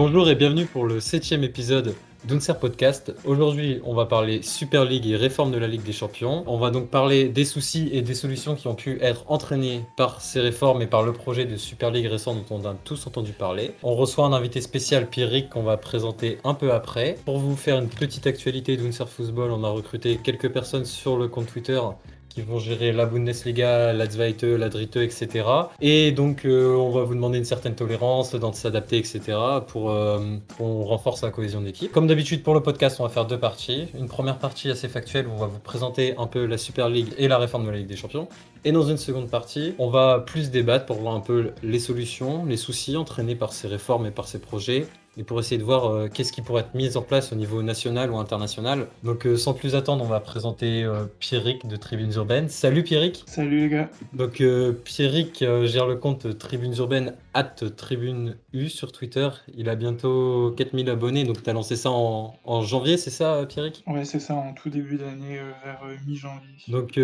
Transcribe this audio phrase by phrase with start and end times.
[0.00, 1.92] Bonjour et bienvenue pour le septième épisode
[2.24, 3.12] d'Unser Podcast.
[3.24, 6.44] Aujourd'hui, on va parler Super League et réforme de la Ligue des Champions.
[6.46, 10.20] On va donc parler des soucis et des solutions qui ont pu être entraînés par
[10.20, 13.32] ces réformes et par le projet de Super League récent dont on a tous entendu
[13.32, 13.72] parler.
[13.82, 17.18] On reçoit un invité spécial, Pierrick, qu'on va présenter un peu après.
[17.24, 21.26] Pour vous faire une petite actualité d'Unser Football, on a recruté quelques personnes sur le
[21.26, 21.80] compte Twitter
[22.28, 25.44] qui vont gérer la Bundesliga, la Zweite, la Dritte, etc.
[25.80, 29.20] Et donc, euh, on va vous demander une certaine tolérance, dans de s'adapter, etc.
[29.66, 31.90] pour euh, qu'on renforce la cohésion d'équipe.
[31.92, 33.88] Comme d'habitude, pour le podcast, on va faire deux parties.
[33.98, 37.12] Une première partie assez factuelle où on va vous présenter un peu la Super League
[37.18, 38.28] et la réforme de la Ligue des Champions.
[38.64, 42.44] Et dans une seconde partie, on va plus débattre pour voir un peu les solutions,
[42.44, 44.86] les soucis entraînés par ces réformes et par ces projets,
[45.18, 47.60] et pour essayer de voir euh, qu'est-ce qui pourrait être mis en place au niveau
[47.62, 48.86] national ou international.
[49.02, 52.48] Donc euh, sans plus attendre, on va présenter euh, Pierrick de Tribunes Urbaines.
[52.48, 54.42] Salut Pierrick Salut les gars Donc
[54.84, 59.28] Pierrick gère le compte Tribunes Urbaines at Tribune U sur Twitter.
[59.54, 63.46] Il a bientôt 4000 abonnés, donc tu as lancé ça en, en janvier, c'est ça
[63.46, 63.84] Pierrick?
[63.86, 66.48] Ouais c'est ça, en tout début d'année, vers mi-janvier.
[66.68, 66.98] Donc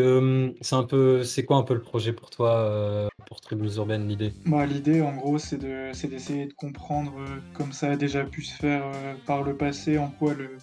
[0.61, 4.33] c'est un peu, c'est quoi un peu le projet pour toi pour Tribunes Urbaines, l'idée?
[4.47, 7.15] Bah, L'idée en gros c'est de, d'essayer de comprendre
[7.55, 10.57] comme ça a déjà pu se faire euh, par le passé, en quoi le,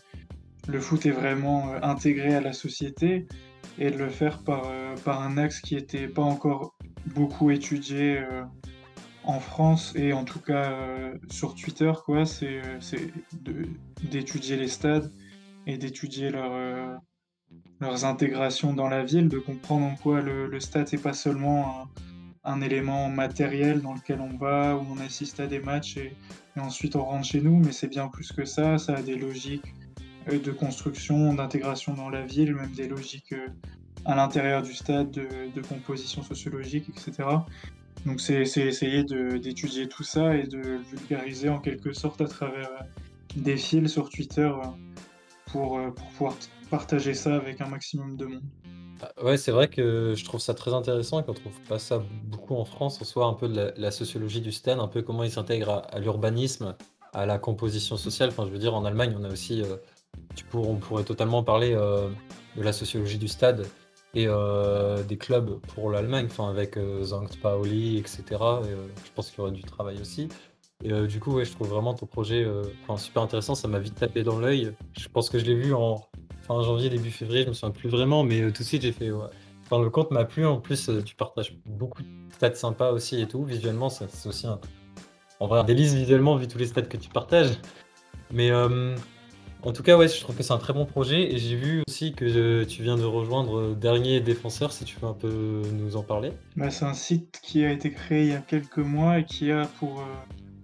[0.67, 3.25] le foot est vraiment euh, intégré à la société,
[3.79, 6.75] et de le faire par, euh, par un axe qui n'était pas encore
[7.15, 8.19] beaucoup étudié
[9.23, 10.73] en France, et en tout cas
[11.29, 12.61] sur Twitter, quoi, c'est
[14.03, 15.11] d'étudier les stades
[15.67, 16.99] et d'étudier leur,
[17.79, 21.87] leurs intégrations dans la ville, de comprendre en quoi le, le stade c'est pas seulement
[22.43, 26.15] un, élément matériel dans lequel on va, où on assiste à des matchs et
[26.59, 29.73] ensuite on rentre chez nous, mais c'est bien plus que ça, ça a des logiques
[30.29, 33.47] euh, de construction, d'intégration dans la ville, même des logiques euh,
[34.05, 37.27] à l'intérieur du stade, de, composition sociologique, etc.
[38.05, 42.83] Donc c'est essayer d'étudier tout ça et de vulgariser en quelque sorte à travers euh,
[43.35, 44.51] des fils sur Twitter
[45.45, 46.35] pour, pour pouvoir
[46.69, 48.43] partager ça avec un maximum de monde.
[49.01, 52.03] Bah, ouais, c'est vrai que je trouve ça très intéressant et qu'on trouve pas ça
[52.25, 55.23] beaucoup en France, en soit un peu de la, sociologie du stade, un peu comment
[55.23, 56.75] il s'intègre à, l'urbanisme,
[57.13, 58.29] à la composition sociale.
[58.29, 59.77] Enfin, je veux dire, en Allemagne, on a aussi, euh,
[60.53, 62.09] on pourrait totalement parler euh,
[62.55, 63.65] de la sociologie du stade
[64.13, 68.23] et euh, des clubs pour l'Allemagne, enfin avec Zankt Pauli, etc.
[68.31, 70.29] je pense qu'il y aurait du travail aussi.
[70.83, 72.43] Et du coup, je trouve vraiment ton projet
[72.97, 73.53] super intéressant.
[73.53, 74.73] Ça m'a vite tapé dans l'œil.
[74.97, 76.07] Je pense que je l'ai vu en,
[76.41, 78.91] fin janvier, début février, je me souviens plus vraiment, mais euh, tout de suite j'ai
[78.91, 79.11] fait.
[79.11, 80.45] Enfin, le compte m'a plu.
[80.45, 83.43] En plus, euh, tu partages beaucoup de stats sympas aussi et tout.
[83.43, 84.59] Visuellement, c'est aussi un,
[85.39, 87.57] en vrai un délice visuellement vu tous les stats que tu partages.
[88.31, 88.95] Mais euh,
[89.63, 91.33] en tout cas, ouais, je trouve que c'est un très bon projet.
[91.33, 95.13] Et j'ai vu aussi que tu viens de rejoindre Dernier Défenseur, si tu veux un
[95.13, 96.31] peu nous en parler.
[96.55, 99.51] Bah, c'est un site qui a été créé il y a quelques mois et qui
[99.51, 100.03] a pour,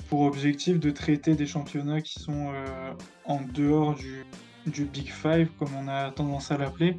[0.10, 2.52] pour objectif de traiter des championnats qui sont
[3.26, 4.26] en dehors du,
[4.68, 6.98] du Big Five, comme on a tendance à l'appeler.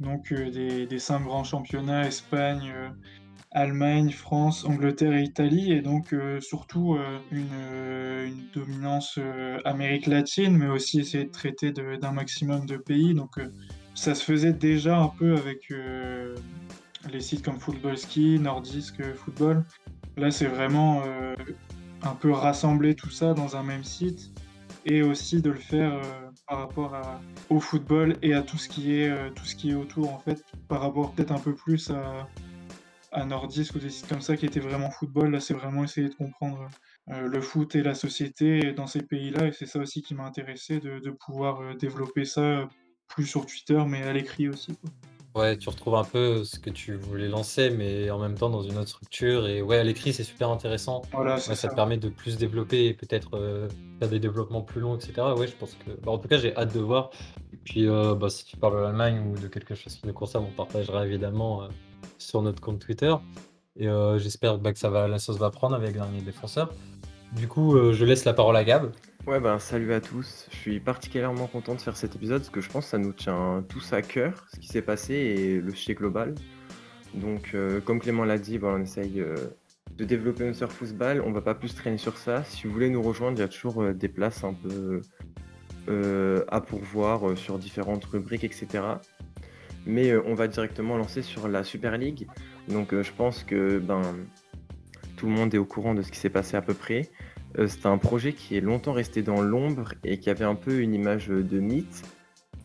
[0.00, 2.88] Donc euh, des, cinq grands championnats, Espagne, euh,
[3.54, 6.98] Allemagne, France, Angleterre et Italie, et donc euh, surtout
[7.30, 7.48] une,
[8.52, 9.18] dominance
[9.64, 13.14] Amérique latine, mais aussi essayer de traiter d'un maximum de pays.
[13.14, 13.40] Donc
[13.94, 15.72] ça se faisait déjà un peu avec
[17.12, 19.64] les sites comme Football Ski, Nordisk Football.
[20.16, 21.02] Là, c'est vraiment
[22.02, 24.30] un peu rassembler tout ça dans un même site
[24.86, 26.00] et aussi de le faire
[26.46, 26.94] par rapport
[27.50, 30.18] au football et à tout ce qui est euh, tout ce qui est autour en
[30.18, 32.28] fait par rapport peut-être un peu plus à,
[33.14, 36.08] à Nordisk ou des sites comme ça qui étaient vraiment football là c'est vraiment essayer
[36.08, 36.68] de comprendre
[37.10, 40.24] euh, le foot et la société dans ces pays-là et c'est ça aussi qui m'a
[40.24, 42.68] intéressé de, de pouvoir euh, développer ça
[43.08, 44.76] plus sur Twitter mais à l'écrit aussi
[45.34, 48.62] Ouais, tu retrouves un peu ce que tu voulais lancer, mais en même temps dans
[48.62, 49.48] une autre structure.
[49.48, 51.02] Et ouais, à l'écrit, c'est super intéressant.
[51.12, 51.56] Voilà, ça.
[51.68, 53.68] te permet de plus développer et peut-être euh,
[53.98, 55.34] faire des développements plus longs, etc.
[55.36, 55.90] Ouais, je pense que.
[56.02, 57.10] Bah, en tout cas, j'ai hâte de voir.
[57.52, 60.12] Et puis, euh, bah, si tu parles de l'Allemagne ou de quelque chose qui nous
[60.12, 61.68] concerne, on partagera évidemment euh,
[62.18, 63.14] sur notre compte Twitter.
[63.76, 66.72] Et j'espère bah, que ça va, la sauce va prendre avec Dernier Défenseur.
[67.32, 68.92] Du coup, je laisse la parole à Gab.
[69.26, 70.46] Ouais, ben salut à tous.
[70.50, 73.12] Je suis particulièrement content de faire cet épisode parce que je pense que ça nous
[73.12, 76.34] tient tous à cœur, ce qui s'est passé et le sujet global.
[77.14, 79.36] Donc, euh, comme Clément l'a dit, ben, on essaye euh,
[79.96, 81.22] de développer notre football.
[81.24, 82.44] On va pas plus traîner sur ça.
[82.44, 85.00] Si vous voulez nous rejoindre, il y a toujours euh, des places un peu
[85.88, 88.66] euh, à pourvoir euh, sur différentes rubriques, etc.
[89.86, 92.26] Mais euh, on va directement lancer sur la Super League.
[92.68, 94.02] Donc euh, je pense que ben,
[95.16, 97.10] tout le monde est au courant de ce qui s'est passé à peu près.
[97.58, 100.80] Euh, c'est un projet qui est longtemps resté dans l'ombre et qui avait un peu
[100.80, 102.02] une image de mythe.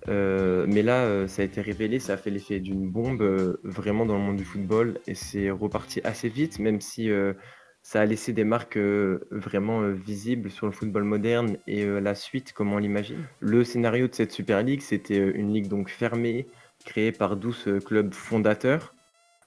[0.07, 3.59] Euh, mais là, euh, ça a été révélé, ça a fait l'effet d'une bombe euh,
[3.63, 7.33] vraiment dans le monde du football et c'est reparti assez vite, même si euh,
[7.81, 11.99] ça a laissé des marques euh, vraiment euh, visibles sur le football moderne et euh,
[11.99, 13.25] la suite, comme on l'imagine.
[13.39, 16.47] Le scénario de cette Super League, c'était euh, une ligue donc fermée,
[16.89, 18.95] créée par 12 euh, clubs fondateurs,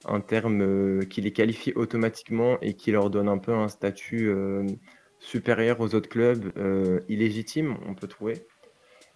[0.05, 4.29] un terme euh, qui les qualifie automatiquement et qui leur donne un peu un statut
[4.29, 4.65] euh,
[5.19, 6.51] supérieur aux autres clubs
[7.07, 8.45] illégitimes, on peut trouver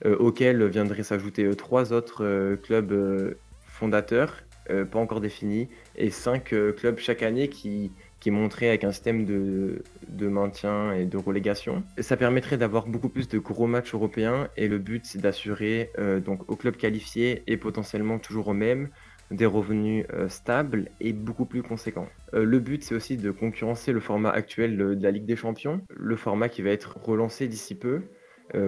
[0.06, 3.36] auquel viendraient s'ajouter trois autres clubs
[3.66, 4.38] fondateurs,
[4.68, 7.92] pas encore définis, et cinq clubs chaque année qui,
[8.32, 11.84] montraient avec un système de, de maintien et de relégation.
[12.00, 16.20] Ça permettrait d'avoir beaucoup plus de gros matchs européens, et le but c'est d'assurer euh,
[16.20, 18.90] donc aux clubs qualifiés et potentiellement toujours aux mêmes
[19.30, 22.08] des revenus euh, stables et beaucoup plus conséquents.
[22.34, 25.82] Euh, le but c'est aussi de concurrencer le format actuel de, la Ligue des Champions,
[25.90, 28.04] le format qui va être relancé d'ici peu,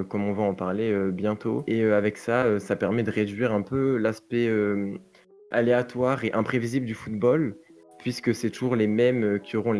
[0.09, 1.63] comme on va en parler bientôt.
[1.65, 4.49] Et avec ça, ça permet de réduire un peu l'aspect
[5.51, 7.55] aléatoire et imprévisible du football,
[7.99, 9.77] puisque c'est toujours les mêmes euh, qui auront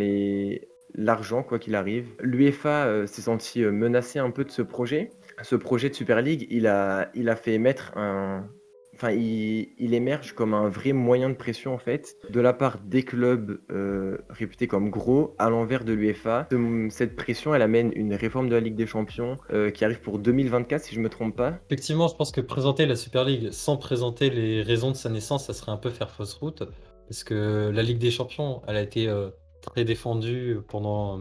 [0.95, 2.07] l'argent quoi qu'il arrive.
[2.21, 5.10] L'UEFA euh, s'est senti euh, menacé un peu de ce projet.
[5.42, 8.45] Ce projet de Super League, il a, fait émettre un,
[8.94, 13.04] enfin, il, émerge comme un vrai moyen de pression en fait, de la part des
[13.04, 13.57] clubs
[14.30, 16.50] réputés comme gros à l'envers de l'UEFA.
[16.51, 19.38] Ce- Cette pression, elle amène une réforme de la Ligue des Champions
[19.74, 21.57] qui arrive pour 2024 si je me trompe pas.
[21.69, 25.45] Effectivement, je pense que présenter la Super League sans présenter les raisons de sa naissance,
[25.48, 26.63] ça serait un peu faire fausse route.
[27.09, 29.31] Parce que la Ligue des Champions, elle a été euh,
[29.63, 31.17] très défendue pendant,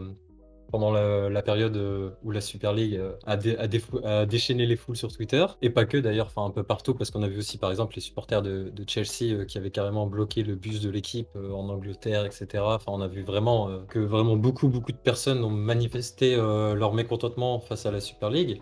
[0.71, 5.43] la, période euh, où la Super League euh, a, déchaîné les foules sur Twitter.
[5.63, 7.95] Et pas que d'ailleurs, enfin un peu partout, parce qu'on a vu aussi par exemple
[7.95, 12.23] les supporters de, de Chelsea qui avaient carrément bloqué le bus de l'équipe en Angleterre,
[12.25, 12.47] etc.
[12.57, 17.59] Enfin, on a vu vraiment que vraiment beaucoup, beaucoup de personnes ont manifesté leur mécontentement
[17.59, 18.61] face à la Super League.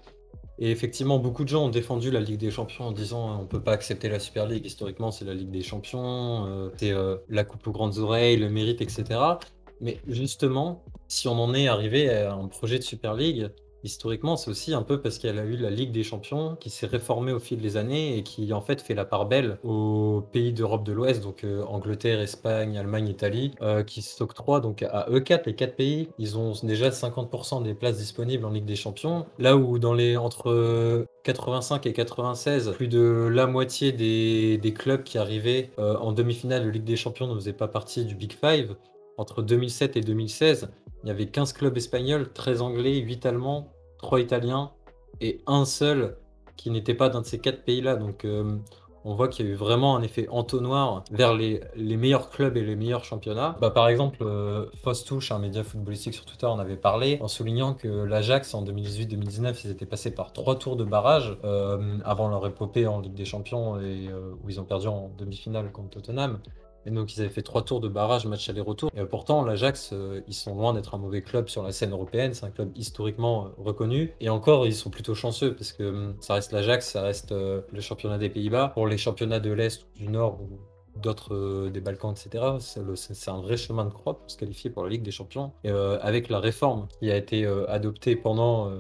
[0.60, 3.46] Et effectivement, beaucoup de gens ont défendu la Ligue des Champions en disant euh, on
[3.46, 4.66] peut pas accepter la Super League.
[4.66, 8.50] Historiquement, c'est la Ligue des Champions, euh, c'est euh, la coupe aux grandes oreilles, le
[8.50, 9.06] mérite, etc.
[9.82, 13.50] Mais justement, si on en est arrivé à un projet de Super League,
[13.84, 16.88] historiquement, c'est aussi un peu parce qu'elle a eu la Ligue des Champions qui s'est
[16.88, 20.54] réformée au fil des années et qui en fait fait la part belle aux pays
[20.54, 25.20] d'Europe de l'Ouest, donc euh, Angleterre, Espagne, Allemagne, Italie, euh, qui s'octroient donc à eux
[25.20, 29.26] quatre, les quatre pays, ils ont déjà 50% des places disponibles en Ligue des Champions,
[29.40, 35.04] là où dans les entre 85 et 96, plus de la moitié des, des clubs
[35.04, 38.34] qui arrivaient euh, en demi-finale de Ligue des Champions ne faisaient pas partie du Big
[38.34, 38.76] Five.
[39.18, 40.70] Entre 2007 et 2016,
[41.04, 43.70] il y avait 15 clubs espagnols, 13 anglais, 8 allemands,
[44.00, 44.72] 3 italiens
[45.22, 46.18] et un seul
[46.56, 47.96] qui n'était pas d'un de ces quatre pays-là.
[47.96, 48.58] Donc euh,
[49.08, 52.62] on voit qu'il y a eu vraiment un effet entonnoir vers les, meilleurs clubs et
[52.62, 53.56] les meilleurs championnats.
[53.62, 57.74] Bah, par exemple, euh, Fostouche, un média footballistique sur Twitter, en avait parlé en soulignant
[57.74, 62.46] que l'Ajax en 2018-2019, ils étaient passés par trois tours de barrage euh, avant leur
[62.46, 66.40] épopée en Ligue des Champions et euh, où ils ont perdu en demi-finale contre Tottenham.
[66.88, 68.90] Et donc ils avaient fait trois tours de barrage, match aller-retour.
[68.96, 71.92] Et euh, pourtant, l'Ajax, euh, ils sont loin d'être un mauvais club sur la scène
[71.92, 72.34] européenne.
[72.34, 74.14] C'est un club historiquement euh, reconnu.
[74.22, 77.82] Et encore, ils sont plutôt chanceux parce que hum, ça reste l'Ajax, ça reste le
[77.82, 78.72] championnat des Pays-Bas.
[78.74, 80.60] Pour les championnats de l'Est ou du Nord ou
[81.02, 82.44] d'autres des Balkans, etc.,
[82.96, 85.52] c'est un vrai chemin de croix pour se qualifier pour la Ligue des Champions.
[85.64, 88.72] Et avec la réforme qui a été adoptée pendant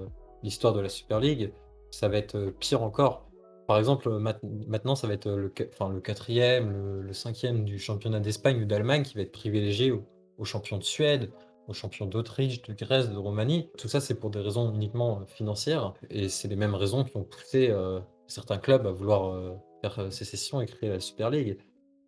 [0.42, 1.52] l'histoire de la Super League,
[1.92, 3.26] ça va être pire encore.
[3.68, 8.62] Par exemple, mat- maintenant, ça va être enfin, le quatrième, le, cinquième du championnat d'Espagne
[8.64, 11.32] ou d'Allemagne qui va être privilégié aux, champions de Suède,
[11.68, 13.70] aux champions d'Autriche, de Grèce, de Roumanie.
[13.78, 15.94] Tout ça, c'est pour des raisons uniquement euh, financières.
[16.10, 20.00] Et c'est les mêmes raisons qui ont poussé euh, certains clubs à vouloir euh, faire
[20.00, 21.58] euh, sécession et créer la Super League.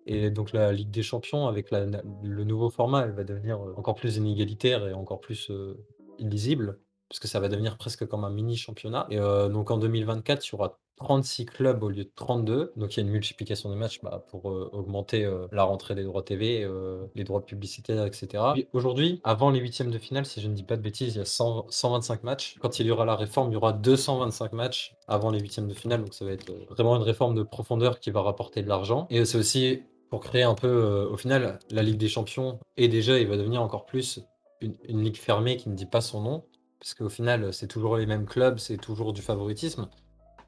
[0.06, 3.96] Et donc la Ligue des Champions, avec le nouveau format, elle va devenir euh, encore
[3.96, 5.78] plus inégalitaire et encore plus euh,
[6.18, 9.08] illisible, puisque ça va devenir presque comme un mini championnat.
[9.10, 12.74] Et euh, donc en 2024, il y aura 36 clubs au lieu de 32.
[12.76, 15.96] Donc il y a une multiplication des matchs bah, pour euh, augmenter euh, la rentrée
[15.96, 16.70] des droits TV,
[17.16, 18.44] les droits publicitaires, etc.
[18.54, 21.18] Puis Aujourd'hui, avant les huitièmes de finale, si je ne dis pas de bêtises, il
[21.18, 22.58] y a 100 125 matchs.
[22.62, 25.74] Quand il y aura la réforme, il y aura 225 matchs avant les huitièmes de
[25.74, 26.04] finale.
[26.04, 29.08] Donc ça va être vraiment une réforme de profondeur qui va rapporter de l'argent.
[29.10, 32.60] Et c'est aussi pour créer un peu, au final, la Ligue des Champions.
[32.78, 34.22] Et déjà, il va devenir encore plus
[34.62, 36.44] une ligue fermée qui ne dit pas son nom.
[36.80, 39.90] Parce qu'au final, c'est toujours les mêmes clubs, c'est toujours du favoritisme.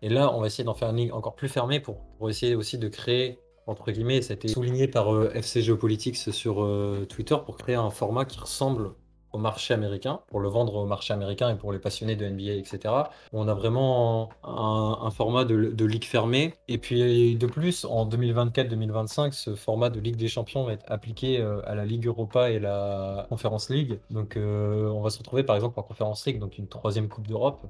[0.02, 2.78] Et là, on va essayer d'en faire une ligue encore plus fermée pour, essayer aussi
[2.78, 7.58] de créer entre guillemets, ça a été souligné par euh, FC sur euh, Twitter pour
[7.58, 8.92] créer un format qui ressemble
[9.34, 12.54] au marché américain, pour le vendre au marché américain et pour les passionnés de NBA,
[12.54, 12.94] etc.
[13.32, 16.54] On a vraiment un, format de, ligue fermée.
[16.68, 21.40] Et puis de plus, en 2024-2025, ce format de Ligue des Champions va être appliqué
[21.40, 24.00] euh, à la Ligue Europa et la Conference League.
[24.10, 27.28] Donc euh, on va se retrouver par exemple en Conference League, donc une troisième Coupe
[27.28, 27.62] d'Europe,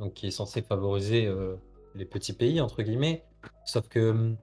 [0.00, 1.56] donc qui est censée favoriser euh,
[1.94, 3.24] les petits pays, entre guillemets.
[3.64, 4.36] Sauf que hum,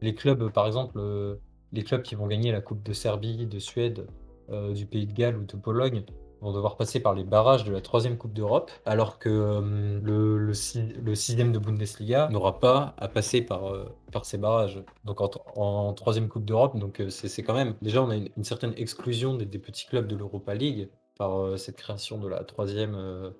[0.00, 1.00] les clubs, par exemple,
[1.72, 4.06] les clubs qui vont gagner la Coupe de Serbie, de Suède,
[4.50, 6.04] euh, du Pays de Galles ou de Pologne
[6.40, 10.38] vont devoir passer par les barrages de la troisième Coupe d'Europe, alors que euh, le,
[10.38, 13.86] le, si- le sixième de Bundesliga n'aura pas à passer par, euh,
[14.22, 14.80] ces barrages.
[15.04, 19.34] Donc en, troisième Coupe d'Europe, donc c'est quand même déjà on a une, certaine exclusion
[19.34, 20.88] des, des petits clubs de l'Europa League
[21.18, 23.32] par cette création de la troisième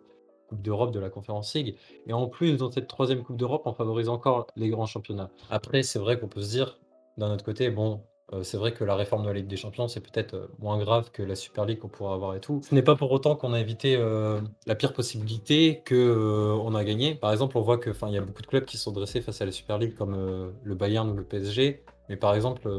[0.48, 1.76] Coupe d'Europe de la Conference League.
[2.06, 5.30] Et en plus, dans cette troisième Coupe d'Europe, on favorise encore les grands championnats.
[5.50, 6.78] Après, c'est vrai qu'on peut se dire,
[7.18, 8.00] d'un autre côté, bon,
[8.34, 10.78] euh, c'est vrai que la réforme de la Ligue des Champions, c'est peut-être euh, moins
[10.78, 12.60] grave que la Super League qu'on pourra avoir et tout.
[12.68, 16.74] Ce n'est pas pour autant qu'on a évité euh, la pire possibilité que euh, on
[16.74, 17.14] a gagné.
[17.14, 19.22] Par exemple, on voit que, enfin, il y a beaucoup de clubs qui sont dressés
[19.22, 21.82] face à la Super League, comme le Bayern ou le PSG.
[22.10, 22.70] Mais par exemple,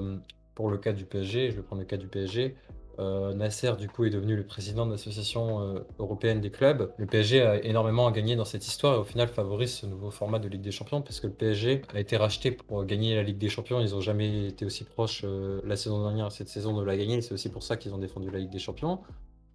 [0.53, 2.55] pour le cas du PSG, je vais prendre le cas du PSG.
[2.99, 6.91] Euh, Nasser, du coup, est devenu le président de l'association euh, européenne des clubs.
[6.97, 10.37] Le PSG a énormément gagné dans cette histoire et au final favorise ce nouveau format
[10.37, 13.37] de Ligue des Champions parce que le PSG a été racheté pour gagner la Ligue
[13.37, 13.79] des Champions.
[13.79, 16.97] Ils n'ont jamais été aussi proches euh, la saison dernière et cette saison de la
[16.97, 17.21] gagner.
[17.21, 18.99] C'est aussi pour ça qu'ils ont défendu la Ligue des Champions.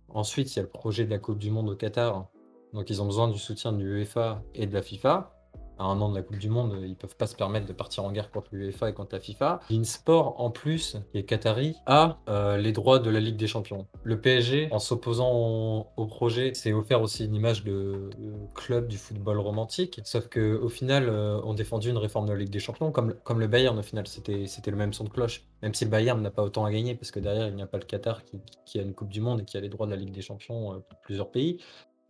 [0.09, 2.29] Ensuite, il y a le projet de la Coupe du Monde au Qatar.
[2.73, 5.34] Donc, ils ont besoin du soutien de l'UEFA et de la FIFA.
[5.79, 8.05] À un an de la Coupe du Monde, ils peuvent pas se permettre de partir
[8.05, 9.61] en guerre contre l'UEFA et contre la FIFA.
[9.83, 13.87] Sport, en plus, qui est qatari, a euh, les droits de la Ligue des Champions.
[14.03, 18.99] Le PSG, en s'opposant au, projet, s'est offert aussi une image de, de club du
[18.99, 20.01] football romantique.
[20.05, 23.15] Sauf que au final, euh, on défendu une réforme de la Ligue des Champions, comme,
[23.25, 25.45] comme le Bayern, au final, c'était le même son de cloche.
[25.63, 27.67] Même si le Bayern n'a pas autant à gagner, parce que derrière, il n'y a
[27.67, 28.23] pas le Qatar
[28.65, 30.23] qui, a une Coupe du Monde et qui a les droits de la Ligue des
[30.23, 31.59] Champions euh, pour plusieurs pays.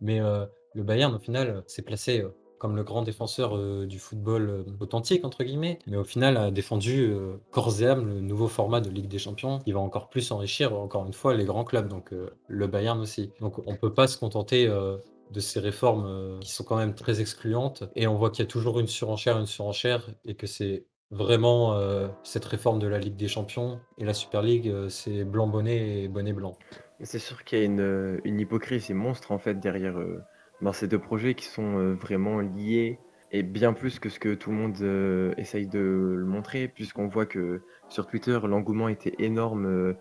[0.01, 3.85] Mais euh, le Bayern, au final, euh, s'est placé euh, comme le grand défenseur euh,
[3.85, 8.81] du football euh, authentique, entre guillemets, mais au final a défendu euh, le nouveau format
[8.81, 11.87] de Ligue des Champions qui va encore plus enrichir, encore une fois, les grands clubs,
[11.87, 13.31] donc euh, le Bayern aussi.
[13.39, 17.83] Donc on peut pas se contenter de ces réformes qui sont quand même très excluantes,
[17.95, 21.79] et on voit qu'il y a toujours une surenchère, une surenchère, et que c'est vraiment
[22.23, 26.07] cette réforme de la Ligue des Champions et la Super League, c'est blanc bonnet et
[26.07, 26.57] bonnet blanc.
[27.01, 29.95] C'est sûr qu'il y a une, une hypocrisie monstre en fait derrière
[30.61, 32.99] ben, ces deux projets qui sont euh, vraiment liés
[33.31, 37.07] et bien plus que ce que tout le monde euh, essaye de le montrer, puisqu'on
[37.07, 39.93] voit que sur Twitter l'engouement était énorme euh,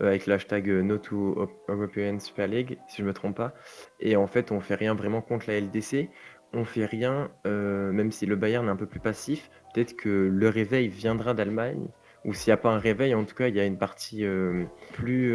[0.00, 3.54] avec le hashtag euh, No to Op- European Super League, si je me trompe pas.
[4.00, 6.08] Et en fait, on fait rien vraiment contre la LDC.
[6.54, 9.50] On fait rien, même si le Bayern est un peu plus passif.
[9.74, 11.88] Peut-être que le réveil viendra d'Allemagne
[12.24, 14.24] ou s'il n'y a pas un réveil, en tout cas, il y a une partie
[14.94, 15.34] plus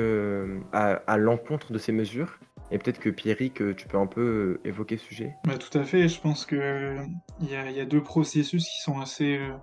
[0.72, 2.39] à l'encontre de ces mesures.
[2.74, 5.36] Et peut-être que Pierrick, euh, tu peux un peu euh, évoquer ce sujet?
[5.46, 7.06] Bah, tout à fait, je pense que euh,
[7.39, 9.53] il il y a deux processus qui sont assez euh,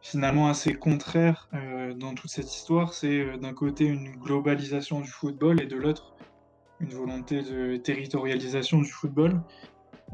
[0.00, 2.94] finalement assez contraires euh, dans toute cette histoire.
[2.94, 6.14] C'est euh, d'un côté une globalisation du football et de l'autre
[6.80, 9.40] une volonté de territorialisation du football.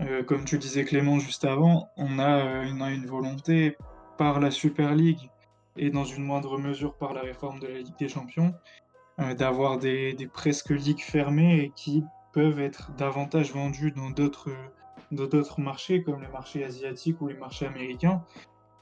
[0.00, 3.76] Euh, comme tu disais Clément juste avant, on a, euh, une, volonté
[4.18, 5.30] par la Super League
[5.76, 8.89] et dans une moindre mesure par la réforme de la Ligue des Champions euh,
[9.36, 16.28] d'avoir des, presque ligues fermées qui peuvent être davantage vendues dans d'autres marchés comme les
[16.28, 18.24] marchés asiatiques ou les marchés américains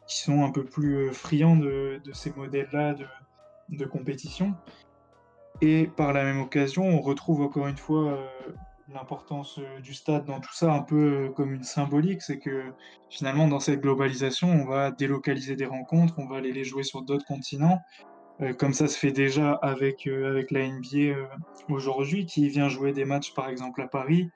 [0.07, 2.95] qui sont un peu plus euh, friands de, ces modèles-là
[3.68, 4.54] de, compétition.
[5.61, 8.26] Et par la même occasion, on retrouve encore une fois euh,
[8.92, 12.73] l'importance euh, du stade dans tout ça un peu euh, comme une symbolique, c'est que
[13.11, 17.02] finalement dans cette globalisation, on va délocaliser des rencontres, on va aller les jouer sur
[17.02, 18.17] d'autres continents, euh,
[18.59, 21.26] comme ça se fait déjà avec, euh, avec la NBA euh,
[21.68, 24.30] aujourd'hui, qui vient jouer des matchs par exemple à Paris.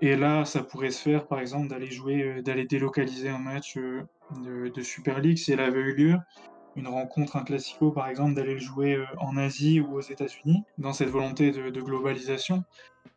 [0.00, 3.76] Et là, ça pourrait se faire par exemple d'aller jouer, euh, d'aller délocaliser un match
[3.76, 4.02] euh,
[4.42, 6.18] de, Super League si elle avait eu lieu
[6.76, 10.64] une rencontre, un classico par exemple, d'aller le jouer euh, en Asie ou aux États-Unis,
[10.78, 12.64] dans cette volonté de, globalisation.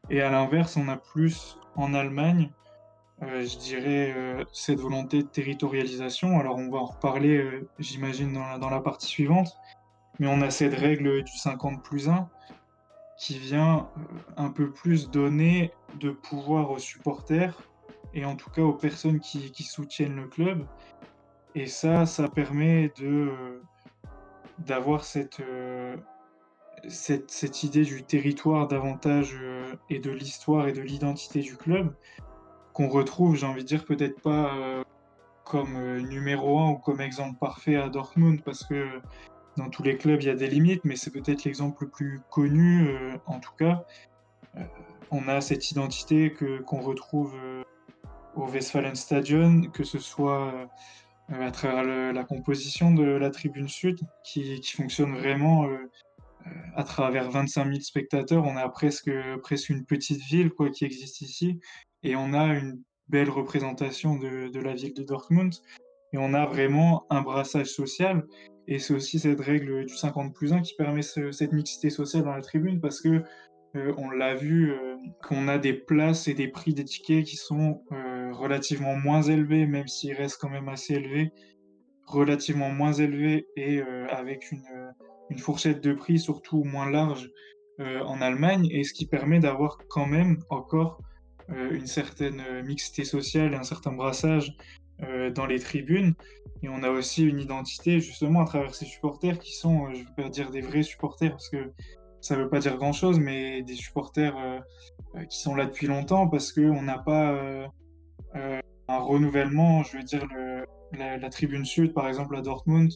[0.10, 2.52] Et à l'inverse, on a plus en Allemagne,
[3.24, 6.40] euh, je dirais, euh, cette volonté de territorialisation.
[6.40, 9.58] Alors on va en reparler, euh, j'imagine, dans dans la partie suivante,
[10.20, 12.30] mais on a cette règle du 50 plus 1
[13.18, 14.02] qui vient euh,
[14.38, 17.60] un peu plus donner de pouvoir aux supporters
[18.14, 20.66] et en tout cas aux personnes qui, soutiennent le club.
[21.56, 23.62] Et ça, ça permet euh,
[24.60, 25.98] d'avoir cette, euh,
[26.88, 29.36] cette, cette idée du territoire davantage
[29.90, 31.94] et de l'histoire et de l'identité du club
[32.74, 34.84] qu'on retrouve, j'ai envie de dire, peut-être pas
[35.44, 39.02] comme numéro un ou comme exemple parfait à Dortmund parce que
[39.58, 42.22] dans tous les clubs il y a des limites, mais c'est peut-être l'exemple le plus
[42.30, 43.84] connu euh, en tout cas.
[44.56, 44.64] Euh,
[45.12, 47.64] on a cette identité que qu'on retrouve euh,
[48.36, 50.54] au Westfalenstadion, que ce soit
[51.32, 55.68] euh, à travers la composition de la tribune sud qui, qui fonctionne vraiment
[56.78, 58.46] à travers 25 000 spectateurs.
[58.46, 59.12] On a presque,
[59.42, 61.60] presque une petite ville quoi, qui existe ici
[62.04, 65.54] et on a une belle représentation de, de la ville de Dortmund
[66.14, 68.26] et on a vraiment un brassage social.
[68.68, 72.24] Et c'est aussi cette règle du 50 plus 1 qui permet ce- cette mixité sociale
[72.24, 73.24] dans la tribune parce que
[73.76, 77.36] euh, on l'a vu euh, qu'on a des places et des prix des tickets qui
[77.36, 81.32] sont euh, relativement moins élevés, même s'ils restent quand même assez élevés,
[82.06, 84.64] relativement moins élevés et avec une,
[85.30, 87.30] une fourchette de prix surtout moins large
[87.80, 91.02] en Allemagne, et ce qui permet d'avoir quand même encore
[91.50, 94.56] une certaine mixité sociale et un certain brassage
[95.04, 96.16] euh, dans les tribunes.
[96.64, 100.00] Et on a aussi une identité justement à travers ces supporters qui sont, euh, je
[100.00, 101.72] ne vais pas dire des vrais supporters parce que
[102.20, 106.28] ça ne veut pas dire grand-chose, mais des supporters euh, qui sont là depuis longtemps
[106.28, 107.40] parce qu'on n'a pas
[108.34, 110.28] un renouvellement, je veux dire,
[110.94, 112.92] la, la tribune sud, par exemple, à Dortmund,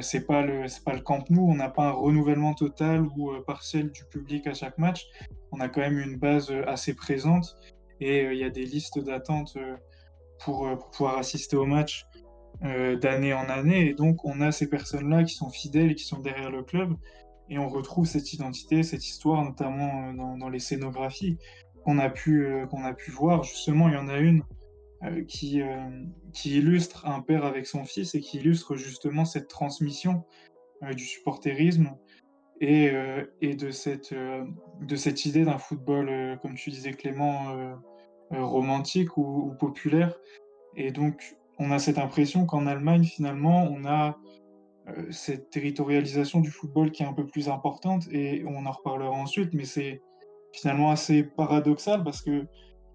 [0.00, 3.32] c'est pas le c'est pas le Camp Nou, on n'a pas un renouvellement total ou
[3.46, 5.06] partiel du public à chaque match.
[5.50, 7.56] On a quand même une base assez présente
[8.00, 9.56] et il y a des listes d'attente
[10.44, 12.06] pour, euh, pour pouvoir assister au match
[12.64, 13.88] euh, d'année en année.
[13.88, 16.94] Et donc on a ces personnes-là qui sont fidèles et qui sont derrière le club
[17.48, 21.38] et on retrouve cette identité, cette histoire, notamment euh, dans, dans les scénographies
[21.84, 23.42] qu'on a pu qu'on a pu voir.
[23.42, 24.44] Justement, il y en a une
[25.26, 25.60] qui,
[26.32, 30.22] qui illustre un père avec son fils et qui illustre justement cette transmission
[30.94, 31.90] du supporterisme
[32.60, 32.92] et,
[33.40, 37.52] et de, cette, de cette idée d'un football, comme tu disais Clément,
[38.40, 40.14] romantique ou, populaire.
[40.76, 44.16] Et donc, on a cette impression qu'en Allemagne, finalement, on a
[44.88, 49.10] euh, cette territorialisation du football qui est un peu plus importante, et on en reparlera
[49.10, 50.00] ensuite, mais c'est
[50.52, 52.46] finalement assez paradoxal parce que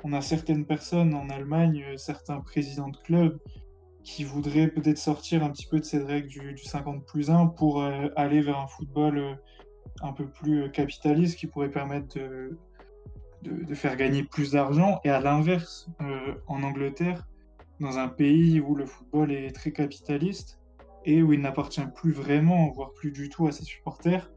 [0.03, 3.39] on a certaines personnes en Allemagne, euh, certains présidents de clubs,
[4.07, 7.47] qui voudraient peut-être sortir un petit peu de cette règle du, du 50 plus 1
[7.47, 9.33] pour euh, aller vers un football euh,
[10.01, 12.57] un peu plus euh, capitaliste qui pourrait permettre de,
[13.43, 14.99] de, faire gagner plus d'argent.
[15.03, 17.27] Et à l'inverse, euh, en Angleterre,
[17.79, 20.59] dans un pays où le football est très capitaliste
[21.05, 24.31] et où il n'appartient plus vraiment, voire plus du tout à ses supporters,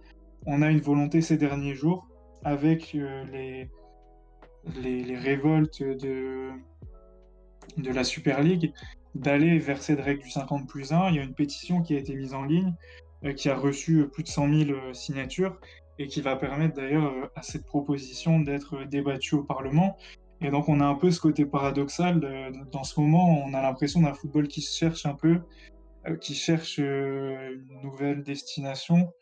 [0.46, 2.08] on a une volonté ces derniers jours
[2.44, 3.70] avec euh, les,
[4.80, 6.50] les, révoltes de,
[7.76, 8.72] de la Super League
[9.14, 11.10] d'aller vers cette règle du 50 plus 1.
[11.10, 12.74] Il y a une pétition qui a été mise en ligne,
[13.24, 15.58] euh, qui a reçu plus de 100 000 euh, signatures
[16.00, 19.96] et qui va permettre d'ailleurs euh, à cette proposition d'être débattue au Parlement.
[20.40, 22.20] Et donc on a un peu ce côté paradoxal.
[22.72, 25.40] dans ce moment, on a l'impression d'un football qui se cherche un peu,
[26.08, 29.12] euh, qui cherche euh, une nouvelle destination,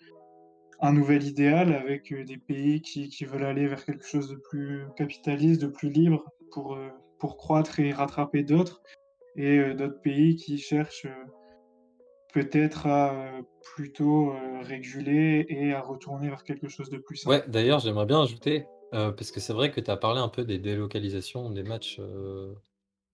[0.80, 4.84] un nouvel idéal avec des pays qui, qui veulent aller vers quelque chose de plus
[4.96, 6.78] capitaliste, de plus libre pour,
[7.18, 8.80] pour croître et rattraper d'autres,
[9.34, 11.08] et d'autres pays qui cherchent
[12.32, 13.30] peut-être à
[13.74, 17.36] plutôt réguler et à retourner vers quelque chose de plus simple.
[17.36, 20.28] Ouais, d'ailleurs, j'aimerais bien ajouter, euh, parce que c'est vrai que tu as parlé un
[20.28, 22.54] peu des délocalisations des matchs, euh,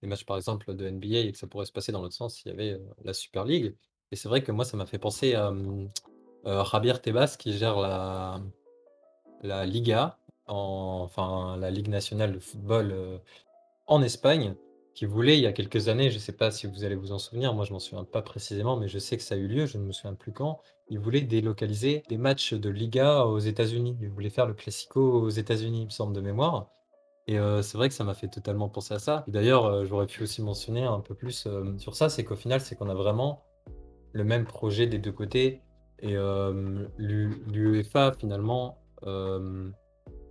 [0.03, 2.37] des matchs par exemple de NBA et que ça pourrait se passer dans l'autre sens
[2.37, 3.75] s'il y avait euh, la Super League.
[4.13, 5.49] Et c'est vrai que moi, ça m'a fait penser à
[6.47, 8.41] euh, Javier Tebas qui gère la,
[9.43, 13.21] la Liga, en- enfin la Ligue nationale de football
[13.87, 14.55] en Espagne,
[14.95, 17.13] qui voulait il y a quelques années, je ne sais pas si vous allez vous
[17.13, 19.49] en souvenir, moi je m'en souviens pas précisément, mais je sais que ça a eu
[19.49, 23.39] lieu, je ne me souviens plus quand, il voulait délocaliser des matchs de Liga aux
[23.39, 23.97] États-Unis.
[24.01, 26.71] Il voulait faire le Classico aux États-Unis, il me semble, de mémoire.
[27.27, 29.25] Et euh, c'est vrai que ça m'a fait totalement penser à ça.
[29.29, 32.61] D'ailleurs, euh, j'aurais pu aussi mentionner un peu plus euh, sur ça, c'est qu'au final,
[32.61, 33.45] c'est qu'on a vraiment
[34.13, 35.63] le même projet des deux côtés.
[36.01, 36.17] Et
[36.99, 38.79] l'U- l'UEFA, finalement,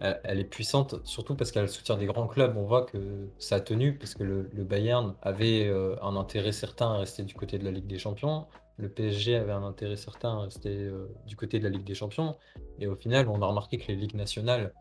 [0.03, 2.55] elle, est puissante, surtout parce qu'elle soutient des grands clubs.
[2.57, 6.51] On voit que ça a tenu, parce que le, le Bayern avait euh, un intérêt
[6.51, 8.45] certain à rester du côté de la Ligue des Champions.
[8.77, 11.95] Le PSG avait un intérêt certain à rester euh, du côté de la Ligue des
[11.95, 12.35] Champions.
[12.79, 14.73] Et au final, on a remarqué que les ligues nationales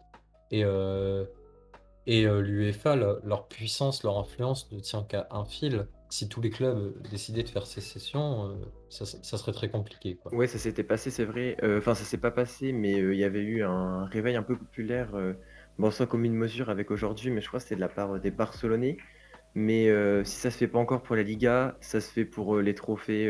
[0.50, 1.24] et, euh,
[2.06, 5.86] et euh, l'UEFA, le- leur puissance, leur influence ne tient qu'à un fil.
[6.10, 8.54] Si tous les clubs décidaient de faire sécession, euh,
[8.90, 10.32] ça, serait très compliqué, quoi.
[10.32, 11.56] Ouais, ça s'était passé, c'est vrai.
[11.62, 14.42] Euh, Enfin, ça s'est pas passé, mais euh, il y avait eu un réveil un
[14.42, 15.10] peu populaire,
[15.78, 18.30] bon, sans commune mesure avec aujourd'hui, mais je crois que c'était de la part des
[18.30, 18.96] Barcelonais.
[19.54, 19.88] Mais
[20.24, 23.28] si ça se fait pas encore pour la Liga, ça se fait pour les trophées,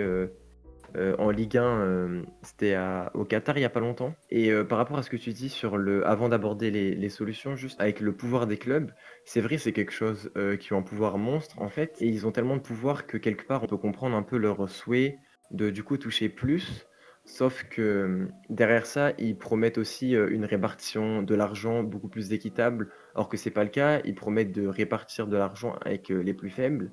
[0.96, 2.76] euh, en Ligue 1, euh, c'était
[3.14, 4.14] au Qatar il n'y a pas longtemps.
[4.30, 7.56] Et euh, par rapport à ce que tu dis sur le, avant d'aborder les, solutions,
[7.56, 8.90] juste avec le pouvoir des clubs,
[9.24, 11.96] c'est vrai, c'est quelque chose qui ont un pouvoir monstre en fait.
[12.00, 14.68] Et ils ont tellement de pouvoir que quelque part, on peut comprendre un peu leur
[14.68, 15.18] souhait
[15.50, 16.86] de du coup toucher plus.
[17.24, 23.28] Sauf que derrière ça, ils promettent aussi une répartition de l'argent beaucoup plus équitable, alors
[23.28, 24.00] que c'est pas le cas.
[24.04, 26.90] Ils promettent de répartir de l'argent avec les plus faibles.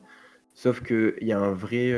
[0.54, 1.94] Sauf qu'il y a un vrai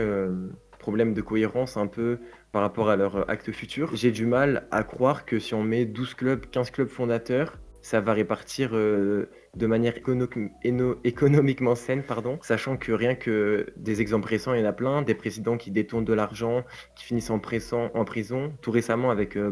[0.82, 2.20] problème de cohérence un peu
[2.52, 3.96] par rapport à leur acte futur.
[3.96, 8.00] J'ai du mal à croire que si on met 12 clubs, 15 clubs fondateurs, ça
[8.02, 9.96] va répartir euh, de manière
[11.04, 15.02] économiquement saine, pardon, sachant que rien que des exemples récents, il y en a plein,
[15.02, 16.63] des présidents qui détournent de l'argent,
[16.96, 19.52] qui finissent en, pressant- en prison, tout récemment avec euh,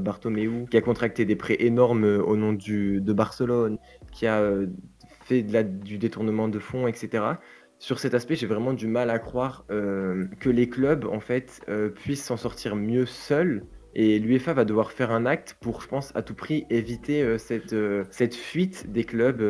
[0.69, 3.77] qui a contracté des prêts énormes euh, au nom de Barcelone,
[4.11, 4.67] qui a euh,
[5.25, 7.23] fait du détournement de fonds, etc.
[7.79, 11.61] Sur cet aspect, j'ai vraiment du mal à croire euh, que les clubs, en fait,
[11.69, 13.63] euh, puissent s'en sortir mieux seuls.
[13.95, 17.37] Et l'UEFA va devoir faire un acte pour, je pense, à tout prix éviter euh,
[17.37, 17.75] cette,
[18.11, 19.41] cette fuite des clubs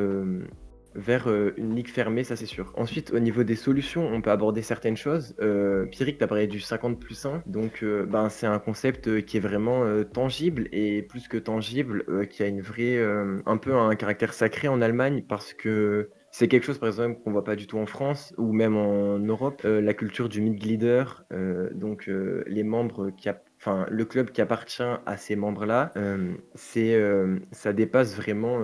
[0.95, 2.71] vers une ligue fermée, ça c'est sûr.
[2.75, 5.35] Ensuite, au niveau des solutions, on peut aborder certaines choses.
[5.39, 9.37] Euh, Pierrick, tu as parlé du 50 plus 1, donc ben, c'est un concept qui
[9.37, 12.99] est vraiment tangible et plus que tangible, qui a une vraie,
[13.45, 17.31] un peu un caractère sacré en Allemagne parce que c'est quelque chose, par exemple, qu'on
[17.31, 19.61] voit pas du tout en France ou même en Europe.
[19.65, 24.41] Euh, la culture du Mitglieder, euh, donc euh, les membres qui, enfin le club qui
[24.41, 25.91] appartient à ces membres-là,
[27.51, 28.59] ça dépasse vraiment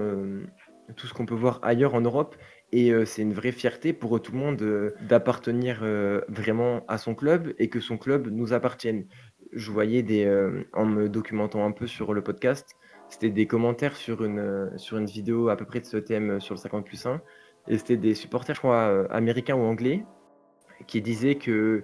[0.95, 2.36] tout ce qu'on peut voir ailleurs en Europe.
[2.71, 5.84] Et c'est une vraie fierté pour tout le monde d'appartenir
[6.28, 9.06] vraiment à son club et que son club nous appartienne.
[9.54, 10.28] Je voyais des,
[10.73, 12.75] en me documentant un peu sur le podcast,
[13.10, 16.56] c'était des commentaires sur une, sur une vidéo à peu près de ce thème sur
[16.56, 17.21] le 50 plus 1.
[17.67, 20.06] Et c'était des supporters, je crois, euh, américains ou anglais,
[20.88, 21.84] qui disaient que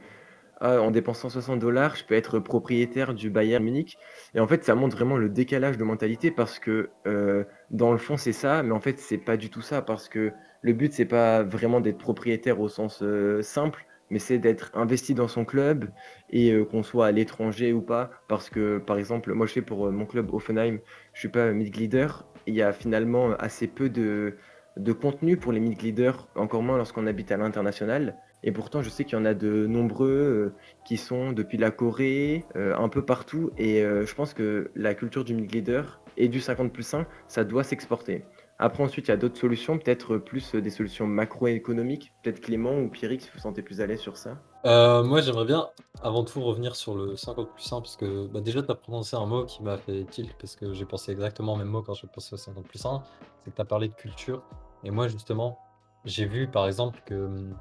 [0.64, 3.98] ah, en dépensant 60 dollars, je peux être propriétaire du Bayern Munich.
[4.36, 7.98] Et en fait, ça montre vraiment le décalage de mentalité parce que euh, dans le
[7.98, 10.94] fond, c'est ça, mais en fait, c'est pas du tout ça parce que le but,
[10.94, 15.46] c'est pas vraiment d'être propriétaire au sens euh, simple, mais c'est d'être investi dans son
[15.46, 15.90] club
[16.30, 18.12] et qu'on soit à l'étranger ou pas.
[18.28, 20.80] Parce que, par exemple, moi, je fais pour mon club Offenheim,
[21.14, 22.08] je suis pas Mitglieder.
[22.46, 24.36] Il y a finalement assez peu de,
[24.78, 28.18] de contenu pour les Mitglieder, encore moins lorsqu'on habite à l'international.
[28.44, 30.56] Et pourtant, je sais qu'il y en a de nombreux euh,
[30.86, 33.52] qui sont depuis la Corée, euh, un peu partout.
[33.58, 37.44] Et euh, je pense que la culture du leader et du 50 plus 1, ça
[37.44, 38.26] doit s'exporter.
[38.58, 42.14] Après, ensuite, il y a d'autres solutions, peut-être plus des solutions macroéconomiques.
[42.24, 44.42] Peut-être Clément ou Pierrick, si vous vous sentez plus à l'aise sur ça.
[44.66, 45.70] Euh, moi, j'aimerais bien,
[46.04, 49.16] avant tout, revenir sur le 50 plus 1, parce que bah, déjà, tu as prononcé
[49.16, 51.94] un mot qui m'a fait tilt, parce que j'ai pensé exactement au même mot quand
[51.96, 53.02] je pensais au 50 plus 1,
[53.40, 54.44] c'est que tu as parlé de culture.
[54.84, 55.58] Et moi, justement,
[56.06, 57.58] j'ai vu, par exemple, que hum,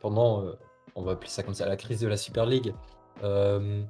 [0.00, 0.52] pendant, euh,
[0.94, 2.74] on va appeler ça comme ça, la crise de la Super League,
[3.24, 3.82] euh,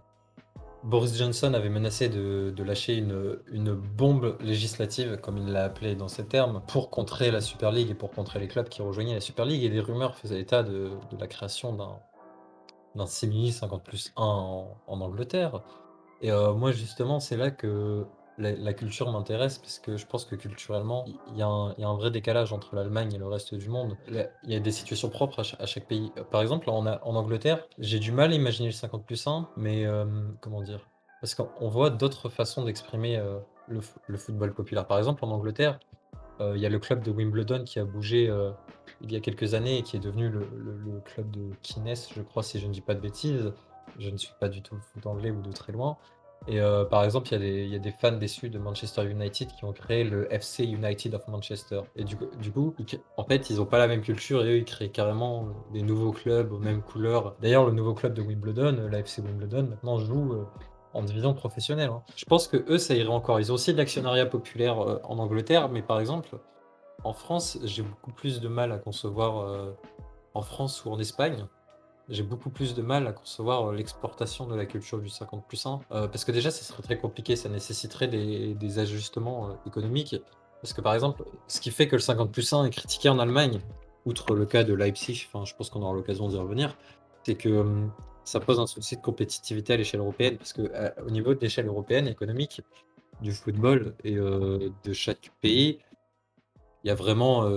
[0.85, 6.27] Boris Johnson avait menacé de, lâcher une, bombe législative, comme il l'a appelé dans ces
[6.27, 9.45] termes, pour contrer la Super League et pour contrer les clubs qui rejoignaient la Super
[9.45, 9.65] League.
[9.65, 11.73] Et des rumeurs faisaient état de, la création
[12.95, 15.63] d'un simili 50 plus 1 en, en Angleterre.
[16.21, 18.05] Et euh, moi, justement, c'est là que
[18.39, 22.53] la, culture m'intéresse, parce que je pense que culturellement, il y, a un- vrai décalage
[22.53, 23.97] entre l'Allemagne et le reste du monde.
[24.09, 26.13] Il y a des situations propres à cha- à chaque, pays.
[26.31, 30.05] Par exemple, en, Angleterre, j'ai du mal à imaginer le 50 plus 1, mais euh,
[30.41, 30.89] comment dire?
[31.21, 34.87] Parce qu'on on voit d'autres façons d'exprimer euh, le, football populaire.
[34.87, 35.81] Par exemple, en Angleterre,
[36.41, 38.33] euh, il y a le club de Wimbledon qui a bougé
[39.01, 42.43] il y a quelques années et qui est devenu le, club de Keynes, je crois,
[42.43, 43.53] si je ne dis pas de bêtises.
[43.99, 45.97] Je ne suis pas du tout foot anglais ou de très loin.
[46.47, 49.73] Et euh, par exemple, il y, a des- fans déçus de Manchester United qui ont
[49.73, 51.81] créé le FC United of Manchester.
[51.97, 52.29] Et du, coup-
[53.19, 56.13] en fait, ils n'ont pas la même culture et eux, ils créent carrément des nouveaux
[56.13, 57.35] clubs aux mêmes couleurs.
[57.43, 60.47] D'ailleurs, le nouveau club de Wimbledon, euh, la FC Wimbledon, maintenant joue euh,
[60.95, 61.91] en division professionnelle.
[61.91, 62.03] hein.
[62.17, 63.41] Je pense que eux, ça irait encore.
[63.41, 66.31] Ils ont aussi de l'actionnariat populaire en Angleterre, mais par exemple,
[67.05, 69.75] en France, j'ai beaucoup plus de mal à concevoir,
[70.35, 71.47] en France ou en Espagne,
[72.09, 75.65] j'ai beaucoup plus de mal à concevoir euh, l'exportation de la culture du 50 plus
[75.67, 75.81] 1.
[75.91, 80.17] euh, parce que déjà, ça serait très compliqué, ça nécessiterait des, ajustements euh, économiques.
[80.63, 83.19] Parce que par exemple, ce qui fait que le 50 plus 1 est critiqué en
[83.19, 83.61] Allemagne,
[84.07, 86.77] outre le cas de Leipzig, enfin, je pense qu'on aura l'occasion d'y revenir,
[87.25, 87.93] c'est que hum,
[88.25, 90.37] ça pose un souci de compétitivité à l'échelle européenne.
[90.39, 90.63] Parce que
[91.07, 92.63] au niveau de l'échelle européenne économique,
[93.21, 95.81] du football et de chaque pays,
[96.85, 97.49] il y a vraiment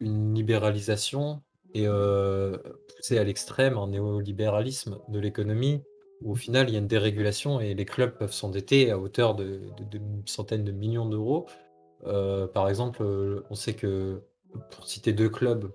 [0.00, 1.42] une libéralisation
[1.74, 2.56] et euh,
[2.96, 5.82] poussée à l'extrême, un néolibéralisme de l'économie,
[6.22, 9.34] où au final, il y a une dérégulation et les clubs peuvent s'endetter à hauteur
[9.34, 9.60] de
[10.26, 11.46] centaines de millions d'euros.
[12.06, 14.22] Euh, par exemple, euh, on sait que,
[14.70, 15.70] pour citer deux clubs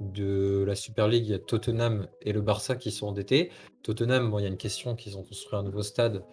[0.00, 3.50] de la Super League, il y a Tottenham et le Barça qui sont endettés.
[3.82, 6.24] Tottenham, bon, il y a une question qu'ils ont construit un nouveau stade.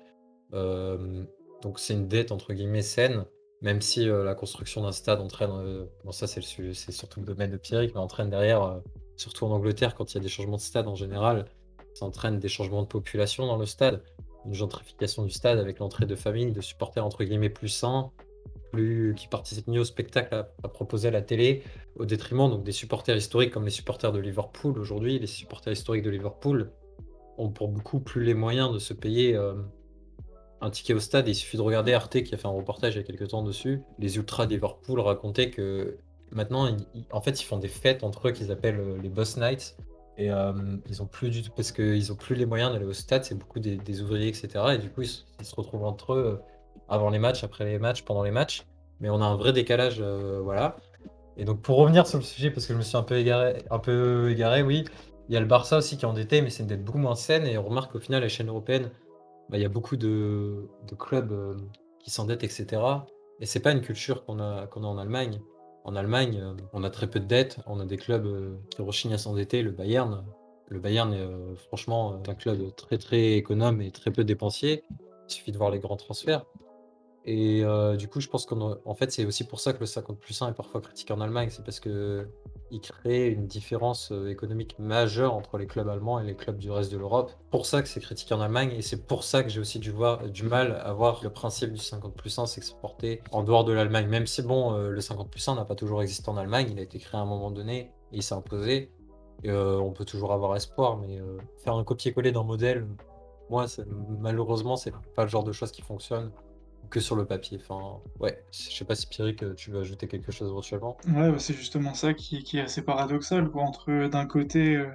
[0.53, 1.23] Euh,
[1.61, 3.25] donc c'est une dette entre guillemets saine,
[3.61, 7.51] même si euh, la construction d'un stade entraîne, euh, bon ça c'est surtout le domaine
[7.51, 8.81] de Pierrick, mais entraîne derrière,
[9.15, 11.45] surtout en Angleterre, quand il y a des changements de stade en général,
[11.93, 14.01] ça entraîne des changements de population dans le stade,
[14.45, 18.11] une gentrification du stade avec l'entrée de familles, de supporters entre guillemets plus sains,
[18.71, 21.63] plus, qui participent mieux au spectacle à, proposer à la télé,
[21.95, 25.19] au détriment donc des supporters historiques comme les supporters de Liverpool aujourd'hui.
[25.19, 26.71] Les supporters historiques de Liverpool
[27.37, 29.55] ont pour beaucoup plus les moyens de se payer euh,
[30.61, 31.27] un ticket au stade.
[31.27, 33.43] Il suffit de regarder Arte qui a fait un reportage il y a quelques temps
[33.43, 33.81] dessus.
[33.97, 35.97] Les ultras Liverpool racontaient que
[36.31, 36.69] maintenant,
[37.11, 39.77] en fait, ils font des fêtes entre eux qu'ils appellent euh, les Boss Nights.
[40.17, 40.51] Et euh,
[40.89, 43.35] ils ont plus du tout, parce qu'ils ont plus les moyens d'aller au stade, c'est
[43.35, 44.49] beaucoup des, ouvriers, etc.
[44.73, 46.41] Et du coup, ils, se retrouvent entre eux
[46.89, 48.65] avant les matchs, après les matchs, pendant les matchs.
[48.99, 50.75] Mais on a un vrai décalage, euh, voilà.
[51.37, 53.63] Et donc pour revenir sur le sujet, parce que je me suis un peu égaré,
[53.71, 54.83] un peu égaré, oui,
[55.29, 57.15] il y a le Barça aussi qui est endetté, mais c'est une dette beaucoup moins
[57.15, 57.47] saine.
[57.47, 58.89] Et on remarque qu'au final, à l'échelle européenne,
[59.49, 61.57] bah, il y a beaucoup de, clubs euh,
[61.99, 62.81] qui s'endettent, etc.
[63.39, 65.41] Et c'est pas une culture qu'on a, en Allemagne.
[65.85, 69.13] En Allemagne, euh, on a très peu de dettes, on a des clubs qui rechignent
[69.13, 69.61] à s'endetter.
[69.63, 70.23] Le Bayern,
[70.67, 74.83] le Bayern est franchement un club très très économe et très peu dépensier.
[75.27, 76.45] Il suffit de voir les grands transferts.
[77.31, 77.63] Et
[77.99, 80.49] du coup, je pense qu'en fait, c'est aussi pour ça que le 50 plus 1
[80.49, 81.49] est parfois critiqué en Allemagne.
[81.51, 82.27] C'est parce qu'il
[82.81, 86.97] crée une différence économique majeure entre les clubs allemands et les clubs du reste de
[86.97, 87.31] l'Europe.
[87.51, 89.93] Pour ça que c'est critiqué en Allemagne et c'est pour ça que j'ai aussi du,
[90.33, 94.07] du mal à voir le principe du 50 plus 1 s'exporter en dehors de l'Allemagne.
[94.07, 96.81] Même si, bon, le 50 plus 1 n'a pas toujours existé en Allemagne, il a
[96.81, 98.91] été créé à un moment donné et il s'est imposé.
[99.45, 101.21] on peut toujours avoir espoir, mais
[101.63, 102.87] faire un copier-coller d'un modèle,
[103.51, 103.67] moi,
[104.19, 106.31] malheureusement, c'est pas le genre de choses qui fonctionne
[106.89, 107.59] que sur le papier.
[107.61, 110.97] Enfin, ouais, je sais pas si Pierrick, tu veux ajouter quelque chose éventuellement.
[111.07, 114.87] Ouais, bah, c'est justement ça qui, est assez paradoxal, quoi, entre euh, d'un côté euh,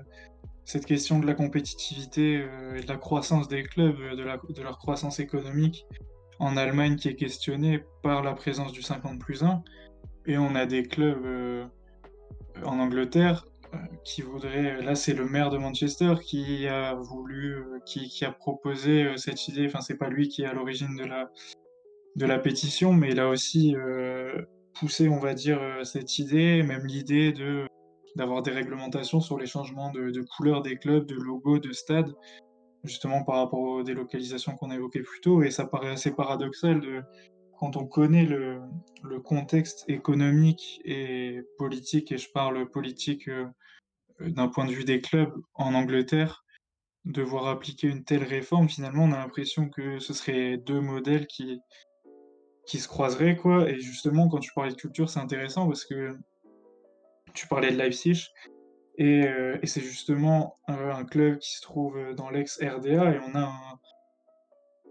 [0.64, 5.20] cette question de la compétitivité euh, et de la croissance des clubs, de, leur croissance
[5.20, 5.86] économique
[6.40, 9.62] en Allemagne qui est questionnée par la présence du 50 plus 1,
[10.26, 11.68] et on a des clubs
[12.64, 13.44] en Angleterre
[14.04, 17.62] qui voudraient, là c'est le maire de Manchester qui a voulu,
[18.40, 21.30] proposé cette idée, enfin c'est pas lui qui est à l'origine de la,
[22.16, 24.42] de la pétition, mais il a aussi euh,
[24.74, 27.66] poussé, on va dire, euh, cette idée, même l'idée de
[28.16, 32.14] d'avoir des réglementations sur les changements de, couleur des clubs, de logos, de stades,
[32.84, 37.02] justement par rapport aux délocalisations qu'on évoquait plus tôt, et ça paraît assez paradoxal de,
[37.58, 38.60] quand on connaît le,
[39.02, 43.46] le contexte économique et politique, et je parle politique euh,
[44.20, 46.44] d'un point de vue des clubs en Angleterre,
[47.04, 51.26] de voir appliquer une telle réforme, finalement, on a l'impression que ce serait deux modèles
[51.26, 51.60] qui,
[52.66, 53.68] qui se croiseraient, quoi.
[53.68, 56.16] Et justement, quand tu parlais de culture, c'est intéressant parce que
[57.34, 58.28] tu parlais de Leipzig,
[58.96, 63.50] et, euh, c'est justement un, club qui se trouve dans l'ex-RDA, et on a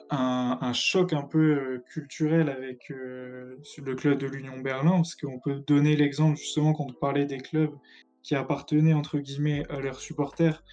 [0.09, 5.39] un, choc un peu euh, culturel avec euh, le club de l'Union Berlin, parce qu'on
[5.39, 7.73] peut donner l'exemple justement quand on parlait des clubs
[8.21, 10.63] qui appartenaient entre guillemets à leurs supporters.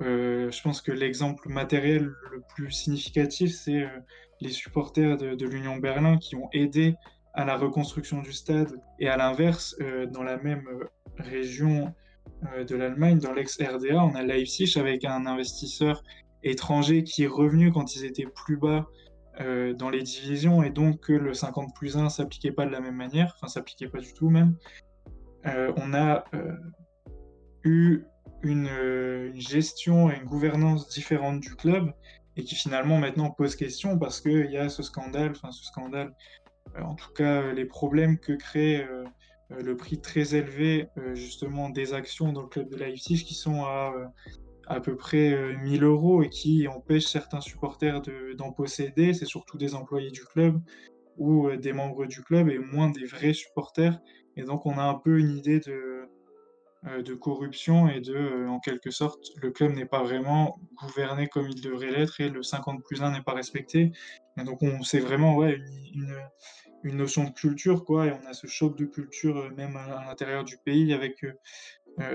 [0.00, 3.86] je pense que l'exemple matériel le plus significatif, c'est
[4.40, 6.94] les supporters de, l'Union Berlin qui ont aidé
[7.34, 10.84] à la reconstruction du stade et à l'inverse, euh, dans la même euh,
[11.18, 11.94] région
[12.54, 16.02] euh, de l'Allemagne, dans l'ex-RDA, on a Leipzig avec un investisseur
[16.42, 18.86] étranger qui est revenu quand ils étaient plus bas
[19.78, 22.96] dans les divisions et donc que le 50 plus 1 s'appliquait pas de la même
[22.96, 24.56] manière, enfin s'appliquait pas du tout même.
[25.44, 26.24] on a
[27.64, 28.04] eu
[28.42, 31.92] une, une, gestion et une gouvernance différente du club
[32.36, 36.14] et qui finalement maintenant pose question parce qu'il y a ce scandale, enfin ce scandale,
[36.76, 39.04] euh, en tout cas euh, les problèmes que crée euh,
[39.50, 43.94] le prix très élevé justement des actions dans le club de Leipzig qui sont à
[44.66, 48.02] à peu près 1000 euros et qui empêchent certains supporters
[48.36, 49.14] d'en posséder.
[49.14, 50.60] C'est surtout des employés du club
[51.16, 54.00] ou des membres du club et moins des vrais supporters.
[54.34, 56.08] Et donc on a un peu une idée de,
[56.84, 61.48] de corruption et de, euh, en quelque sorte, le club n'est pas vraiment gouverné comme
[61.48, 63.92] il devrait l'être et le 50 plus 1 n'est pas respecté.
[64.38, 65.60] Et donc on c'est vraiment ouais,
[65.94, 66.16] une,
[66.84, 70.04] une, notion de culture, quoi, et on a ce choc de culture euh, même à,
[70.06, 71.24] l'intérieur du pays avec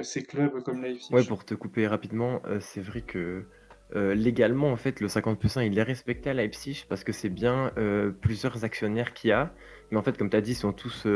[0.03, 1.11] ces clubs comme Leipzig.
[1.11, 3.47] Ouais, pour te couper rapidement, c'est vrai que
[3.95, 7.29] légalement, en fait, le 50 plus 1, il est respecté à Leipzig parce que c'est
[7.29, 7.73] bien
[8.21, 9.55] plusieurs actionnaires qu'il y a.
[9.89, 11.07] Mais en fait, comme tu as dit, ils sont tous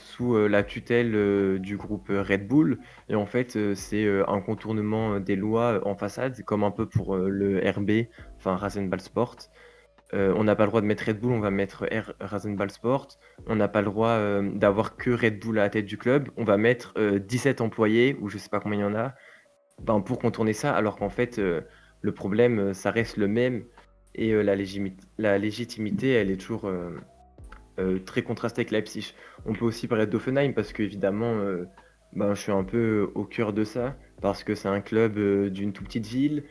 [0.00, 2.78] sous euh, la tutelle euh, du groupe euh, Red Bull.
[3.08, 7.58] Et en fait, c'est un contournement des lois en façade, comme un peu pour le
[7.58, 9.36] RB, enfin Rasenball Sport.
[10.12, 13.08] on n'a pas le droit de mettre Red Bull, on va mettre R Rasenball Sport.
[13.46, 16.28] On n'a pas le droit d'avoir que Red Bull à la tête du club.
[16.36, 19.14] On va mettre 17 employés, ou je sais pas combien il y en a,
[19.82, 23.64] ben, pour contourner ça, alors qu'en fait, le problème, ça reste le même.
[24.14, 24.54] Et la,
[25.38, 26.70] légitimité, elle est toujours
[28.04, 29.14] très contrastée avec Leipzig.
[29.46, 31.40] On peut aussi parler d'Offenheim, parce qu'évidemment,
[32.12, 35.18] ben, je suis un peu au cœur de ça, parce que c'est un club
[35.50, 36.44] d'une toute petite ville,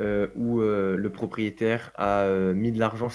[0.00, 3.08] euh, où euh, le propriétaire a euh, mis de l'argent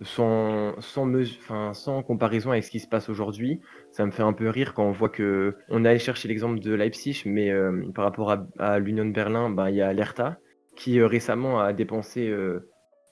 [0.00, 3.60] sans, sans, sans comparaison avec ce qui se passe aujourd'hui.
[3.92, 6.74] Ça me fait un peu rire quand on voit que on allait chercher l'exemple de
[6.74, 7.52] Leipzig, mais
[7.94, 10.38] par rapport à, l'Union de Berlin, bah, il y a l'ERTA
[10.74, 12.34] qui récemment a dépensé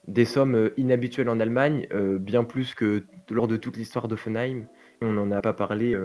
[0.07, 1.87] des sommes inhabituelles en Allemagne,
[2.19, 4.65] bien plus que lors de toute l'histoire d'Offenheim.
[5.01, 5.97] On n'en a pas parlé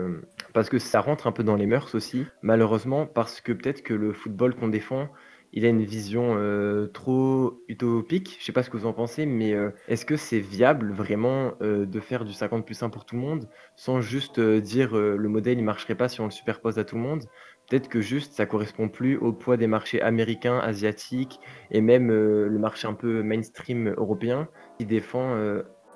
[0.53, 3.93] parce que ça rentre un peu dans les mœurs aussi, malheureusement, parce que peut-être que
[3.93, 5.09] le football qu'on défend,
[5.53, 8.37] il a une vision euh, trop utopique.
[8.39, 11.53] Je sais pas ce que vous en pensez, mais euh, est-ce que c'est viable vraiment
[11.61, 15.29] euh, de faire du 50 plus 1 pour tout le monde sans juste dire le
[15.29, 17.23] modèle il marcherait pas si on le superpose à tout le monde?
[17.69, 21.39] Peut-être que juste ça correspond plus au poids des marchés américains, asiatiques
[21.71, 25.35] et même le marché un peu mainstream européen qui défend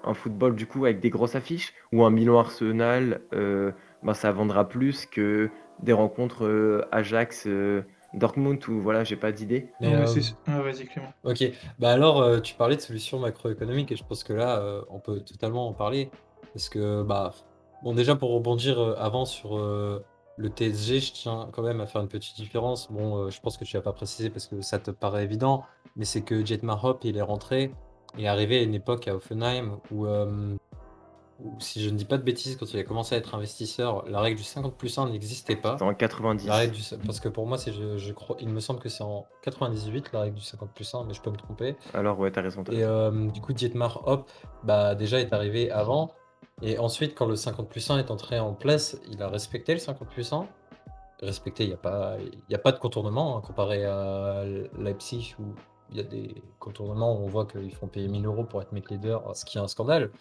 [0.04, 4.68] un football du coup avec des grosses affiches ou un Milan Arsenal, ben, ça vendra
[4.68, 5.50] plus que
[5.82, 7.48] des rencontres Ajax.
[8.14, 9.70] Dortmund ou voilà, j'ai pas d'idée.
[9.82, 10.06] Euh,
[10.46, 11.14] vas-y Clément.
[11.24, 11.44] Ok,
[11.80, 15.00] bah alors euh, tu parlais de solutions macroéconomiques et je pense que là euh, on
[15.00, 16.10] peut totalement en parler
[16.54, 17.34] parce que bah
[17.84, 19.52] bon déjà pour rebondir avant sur
[20.38, 22.92] le TSG, je tiens quand même à faire une petite différence.
[22.92, 25.64] Bon, je pense que tu vas pas précisé parce que ça te paraît évident,
[25.96, 27.72] mais c'est que Jetmar Hop il est rentré
[28.18, 30.06] et est arrivé à une époque à Offenheim où
[31.60, 34.20] si je ne dis pas de bêtises, quand il a commencé à être investisseur, la
[34.20, 35.78] règle du 50 plus 1 n'existait pas.
[35.82, 36.96] en 90.
[37.06, 40.22] parce que pour moi, c'est, je, crois, il me semble que c'est en 98 la
[40.22, 41.76] règle du 50 plus 1, mais je peux me tromper.
[41.94, 42.64] Alors ouais, t'as raison.
[42.72, 44.30] et euh, du coup, Dietmar Hop,
[44.64, 46.12] bah déjà est arrivé avant.
[46.62, 49.80] Et ensuite, quand le 50 plus 1 est entré en place, il a respecté le
[49.80, 50.48] 50 plus 1.
[51.22, 52.18] Respecté, il n'y a, pas,
[52.52, 54.44] a pas de contournement hein, comparé à
[54.78, 55.54] Leipzig où
[55.92, 58.72] il y a des contournements où on voit qu'ils font payer 1000 euros pour être
[58.72, 60.12] mec leader, ce qui est un scandale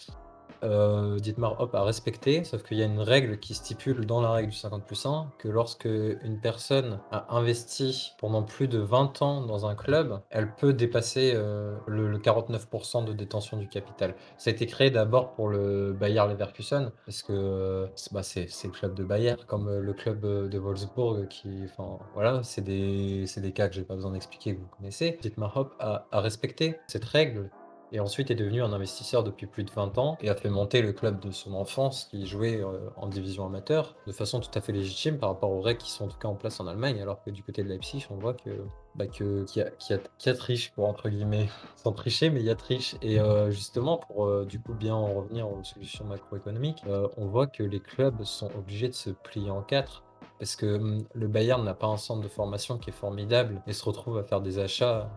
[0.63, 4.33] euh, Dietmar Hop a respecté, sauf qu'il y a une règle qui stipule dans la
[4.33, 9.23] règle du 50 plus 1 que lorsque une personne a investi pendant plus de 20
[9.23, 14.15] ans dans un club, elle peut dépasser euh, le, 49% de détention du capital.
[14.37, 18.95] Ça a été créé d'abord pour le Bayer Leverkusen, parce que bah, c'est le club
[18.95, 23.69] de Bayer, comme euh, le club euh, de Wolfsburg, qui, enfin voilà, c'est des, cas
[23.69, 25.19] que j'ai pas besoin d'expliquer, que vous connaissez.
[25.21, 27.51] Dietmar Hop a respecté cette règle
[27.93, 30.83] et ensuite est devenu un investisseur depuis plus de 20 ans et a fait monter
[30.83, 34.61] le club de son enfance qui jouait euh, en division amateur de façon tout à
[34.61, 37.01] fait légitime par rapport aux règles qui sont en tout cas en place en Allemagne,
[37.01, 38.51] alors que du côté de Leipzig, on voit que
[38.95, 42.57] bah, qu'il, y y a, triche pour entre guillemets, sans tricher, mais il y a
[42.57, 42.97] triche.
[43.03, 46.83] Et euh, justement, pour euh, du coup bien en revenir aux solutions macroéconomiques,
[47.17, 50.05] on voit que les clubs sont obligés de se plier en quatre
[50.41, 53.75] parce que hum, le Bayern n'a pas un centre de formation qui est formidable et
[53.75, 55.11] se retrouve à faire des achats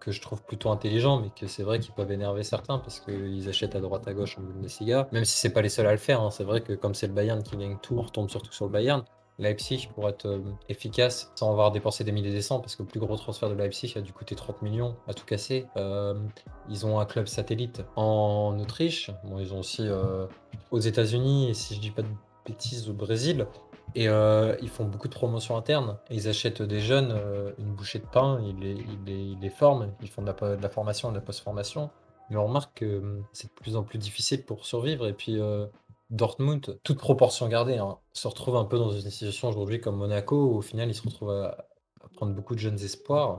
[0.00, 3.48] que je trouve plutôt intelligents, mais que c'est vrai qu'ils peuvent énerver certains parce qu'ils
[3.48, 5.98] achètent à droite à gauche en Bundesliga, même si c'est pas les seuls à le
[5.98, 6.20] faire.
[6.20, 6.30] Hein.
[6.30, 8.72] C'est vrai que comme c'est le Bayern qui gagne tout, on retombe surtout sur le
[8.72, 9.04] Bayern.
[9.38, 12.82] Leipzig, pour être hum, efficace, sans avoir dépensé des milliers et des cents, parce que
[12.82, 15.66] le plus gros transfert de Leipzig a dû coûter 30 millions à tout casser.
[15.76, 16.28] Hum,
[16.68, 19.10] ils ont un club satellite en Autriche.
[19.24, 20.26] Bon, ils ont aussi euh,
[20.70, 22.08] aux États-Unis, et si je dis pas de
[22.46, 23.46] bêtises, au Brésil.
[23.94, 25.98] Et euh, ils font beaucoup de promotions internes.
[26.10, 30.26] ils achètent des jeunes euh, une bouchée de pain, ils les, forment, ils font de
[30.26, 31.90] la, de la formation, de la post-formation.
[32.30, 35.06] Mais on remarque que hum, c'est de plus en plus difficile pour survivre.
[35.06, 35.66] Et puis euh,
[36.10, 40.36] Dortmund, toute proportion gardée, hein, se retrouve un peu dans une situation aujourd'hui comme Monaco,
[40.36, 41.64] où au final ils se retrouvent à,
[42.04, 43.38] à prendre beaucoup de jeunes espoirs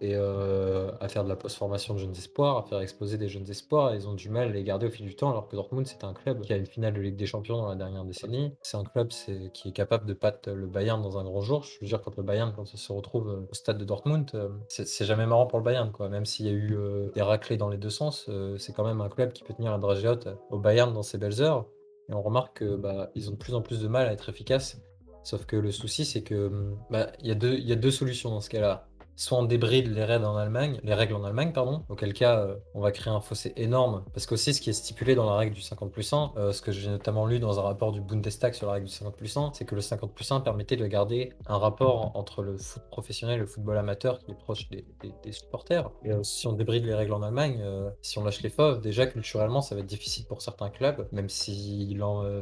[0.00, 3.48] et euh, à faire de la post-formation de jeunes espoirs, à faire exploser des jeunes
[3.50, 3.94] espoirs.
[3.94, 6.04] ils ont du mal à les garder au fil du temps, alors que Dortmund, c'est
[6.04, 8.52] un club qui a une finale de Ligue des Champions dans la dernière décennie.
[8.62, 11.64] C'est un club qui est capable de battre le Bayern dans un grand jour.
[11.64, 14.30] Je veux dire, quand le Bayern, quand ça se retrouve euh, au stade de Dortmund,
[14.34, 16.08] euh, c'est jamais marrant pour le Bayern, quoi.
[16.08, 16.76] Même s'il y a eu
[17.14, 19.78] des raclés dans les deux sens, c'est quand même un club qui peut tenir la
[19.78, 21.66] dragée haute au Bayern dans ses belles heures.
[22.08, 24.80] Et on remarque qu'ils bah, ont de plus en plus de mal à être efficaces.
[25.28, 28.48] Sauf que le souci, c'est que bah, il y, y a deux solutions dans ce
[28.48, 28.87] cas-là
[29.18, 32.54] soit on débride les règles en Allemagne, les règles en Allemagne, pardon, auquel cas euh,
[32.72, 34.04] on va créer un fossé énorme.
[34.14, 36.62] Parce qu'aussi ce qui est stipulé dans la règle du 50 plus 1, euh, ce
[36.62, 39.36] que j'ai notamment lu dans un rapport du Bundestag sur la règle du 50 plus
[39.36, 42.82] 1, c'est que le 50 plus 1 permettait de garder un rapport entre le foot
[42.90, 44.84] professionnel et le football amateur qui est proche des,
[45.32, 45.90] supporters.
[46.04, 47.60] Et euh, si on débride les règles en Allemagne,
[48.02, 51.28] si on lâche les fauves, déjà culturellement ça va être difficile pour certains clubs, même
[51.28, 51.96] si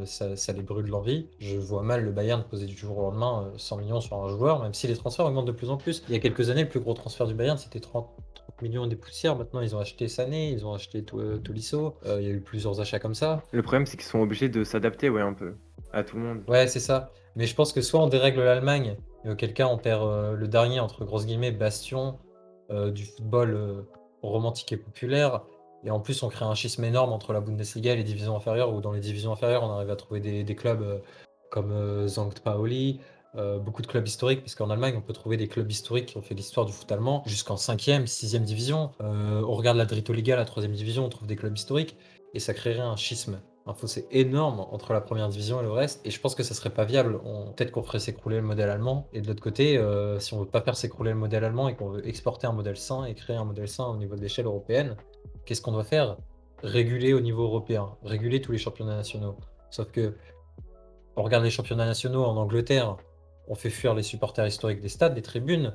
[0.05, 1.29] ça, ça, les brûle l'envie.
[1.39, 4.63] Je vois mal le Bayern poser du jour au lendemain 100 millions sur un joueur,
[4.63, 6.03] même si les transferts augmentent de plus en plus.
[6.09, 8.09] Il y a quelques années, le plus gros transfert du Bayern, c'était 30,
[8.47, 9.37] 50 millions des poussières.
[9.37, 11.97] Maintenant, ils ont acheté Sané, ils ont acheté euh, Tolisso.
[12.07, 13.43] Euh, Il y a eu plusieurs achats comme ça.
[13.53, 15.55] Le problème, c'est qu'ils sont obligés de s'adapter, ouais, un peu,
[15.93, 16.43] à tout le monde.
[16.49, 17.11] Ouais, c'est ça.
[17.35, 20.49] Mais je pense que soit on dérègle l'Allemagne, et auquel cas on perd euh, le
[20.49, 22.19] dernier, entre grosses guillemets, bastion
[22.71, 23.87] euh, du football
[24.23, 25.43] romantique et populaire.
[25.85, 28.73] Et en plus, on crée un schisme énorme entre la Bundesliga et les divisions inférieures,
[28.73, 31.03] où dans les divisions inférieures, on arrive à trouver des, des clubs
[31.51, 33.01] comme Sankt Pauli,
[33.37, 36.17] euh, beaucoup de clubs historiques, parce qu'en Allemagne, on peut trouver des clubs historiques qui
[36.17, 38.91] ont fait l'histoire du foot allemand jusqu'en 5e, 6e division.
[39.01, 41.97] Euh, on regarde la Drittoliga, la 3e division, on trouve des clubs historiques,
[42.35, 46.01] et ça créerait un schisme un fossé énorme entre la première division et le reste.
[46.07, 47.21] Et je pense que ça serait pas viable.
[47.57, 49.09] Peut-être qu'on ferait s'écrouler le modèle allemand.
[49.13, 51.75] Et de l'autre côté, euh, si on veut pas faire s'écrouler le modèle allemand et
[51.75, 54.47] qu'on veut exporter un modèle sain et créer un modèle sain au niveau de l'échelle
[54.47, 54.97] européenne,
[55.45, 56.17] qu'est-ce qu'on doit faire?
[56.63, 59.37] Réguler au niveau européen, réguler tous les championnats nationaux.
[59.71, 60.15] Sauf que
[61.17, 62.97] on regarde les championnats nationaux en Angleterre,
[63.49, 65.75] on fait fuir les supporters historiques des stades, des tribunes.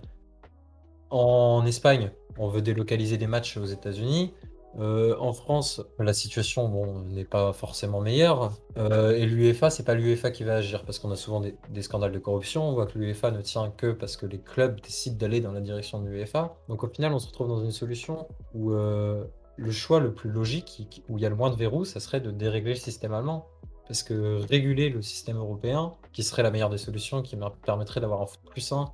[1.09, 4.33] En Espagne, on veut délocaliser des matchs aux États-Unis.
[4.79, 8.53] Euh, en France, la situation bon, n'est pas forcément meilleure.
[8.77, 12.13] Euh, et l'UEFA, c'est pas l'UEFA qui va agir parce qu'on a souvent des, scandales
[12.13, 12.69] de corruption.
[12.69, 15.59] On voit que l'UEFA ne tient que parce que les clubs décident d'aller dans la
[15.59, 16.55] direction de l'UEFA.
[16.69, 19.25] Donc au final, on se retrouve dans une solution où euh,
[19.57, 22.21] le choix le plus logique, où il y a le moins de verrous, ça serait
[22.21, 23.47] de dérégler le système allemand.
[23.91, 27.99] Parce que réguler le système européen, qui serait la meilleure des solutions, qui me- permettrait
[27.99, 28.85] d'avoir un foot plus sain,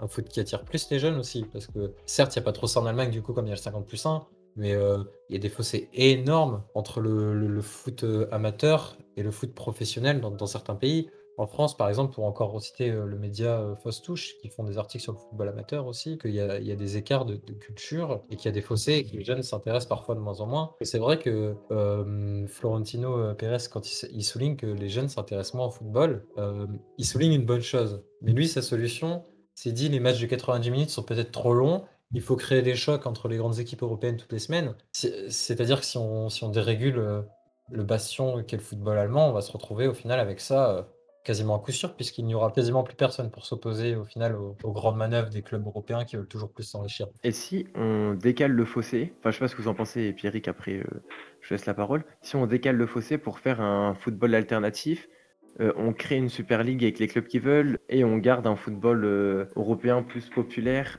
[0.00, 1.44] un foot qui attire plus les jeunes aussi.
[1.52, 3.50] Parce que certes, il n'y a pas trop ça en Allemagne, du coup, comme il
[3.50, 4.26] y a le 50 plus 1,
[4.56, 9.30] mais euh, il y a des fossés énormes entre le, foot euh, amateur et le
[9.30, 11.08] foot professionnel dans certains pays.
[11.40, 14.76] En France, par exemple, pour encore citer euh, le média euh, Touche, qui font des
[14.76, 18.44] articles sur le football amateur aussi, qu'il y a, des écarts de, culture et qu'il
[18.44, 20.74] y a des fossés et que les jeunes s'intéressent parfois de moins en moins.
[20.82, 25.68] C'est vrai que euh, Florentino euh, Pérez, quand il, souligne que les jeunes s'intéressent moins
[25.68, 26.26] au football,
[26.98, 28.02] il souligne une bonne chose.
[28.20, 29.24] Mais lui, sa solution,
[29.54, 32.74] c'est dit les matchs de 90 minutes sont peut-être trop longs il faut créer des
[32.74, 34.74] chocs entre les grandes équipes européennes toutes les semaines.
[34.92, 37.24] C'est- C'est-à-dire que si on, si on dérégule
[37.70, 40.88] le bastion qu'est le football allemand, on va se retrouver au final avec ça
[41.30, 44.72] quasiment à coup sûr, puisqu'il n'y aura quasiment plus personne pour s'opposer au final aux,
[44.72, 47.06] grandes manœuvres des clubs européens qui veulent toujours plus s'enrichir.
[47.22, 50.02] Et si on décale le fossé, enfin je sais pas ce que vous en pensez,
[50.02, 51.02] et Pierrick après euh,
[51.40, 55.08] je laisse la parole, si on décale le fossé pour faire un football alternatif,
[55.60, 58.56] euh, on crée une Super League avec les clubs qui veulent et on garde un
[58.56, 60.98] football euh, européen plus populaire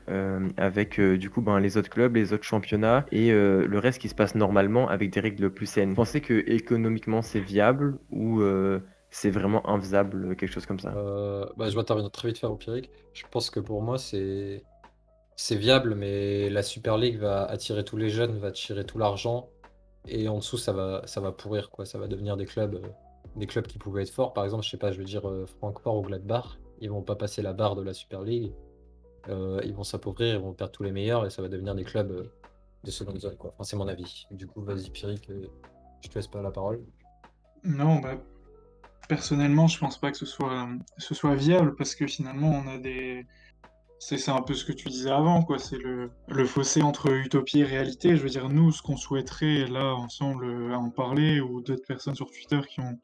[0.56, 4.14] avec du coup ben, les autres clubs, les autres championnats et le reste qui se
[4.14, 5.90] passe normalement avec des règles plus saines.
[5.90, 8.40] Vous pensez que économiquement c'est viable ou
[9.14, 12.50] c'est vraiment infaisable, quelque chose comme ça Euh, bah, je vais intervenir très vite faire
[12.50, 12.90] empirique.
[13.12, 14.64] Je pense que pour moi, c'est
[15.36, 19.48] c'est viable, mais la Super League va attirer tous les jeunes, va attirer tout l'argent,
[20.08, 21.84] et en dessous, ça va, ça va pourrir, quoi.
[21.84, 22.88] Ça va devenir des clubs, euh,
[23.36, 24.32] des clubs qui pouvaient être forts.
[24.32, 27.16] Par exemple, je sais pas, je veux dire euh, Francfort ou Gladbach, ils vont pas
[27.16, 28.52] passer la barre de la Super League.
[29.28, 31.84] Euh, ils vont s'appauvrir, ils vont perdre tous les meilleurs, et ça va devenir des
[31.84, 32.32] clubs euh,
[32.84, 33.50] de seconde zone, quoi.
[33.54, 34.26] Enfin, c'est mon avis.
[34.30, 35.46] Du coup, vas-y, Pierrick, euh,
[36.00, 36.80] je te laisse pas la parole.
[37.64, 38.16] Non, bah,
[39.08, 43.26] personnellement, je pense pas que ce soit, viable parce que finalement, on a des.
[43.98, 45.58] C'est un peu ce que tu disais avant, quoi.
[45.60, 46.10] C'est le,
[46.44, 48.16] fossé entre utopie et réalité.
[48.16, 52.16] Je veux dire, nous, ce qu'on souhaiterait, là, ensemble, euh, en parler, ou d'autres personnes
[52.16, 52.98] sur Twitter qui ont,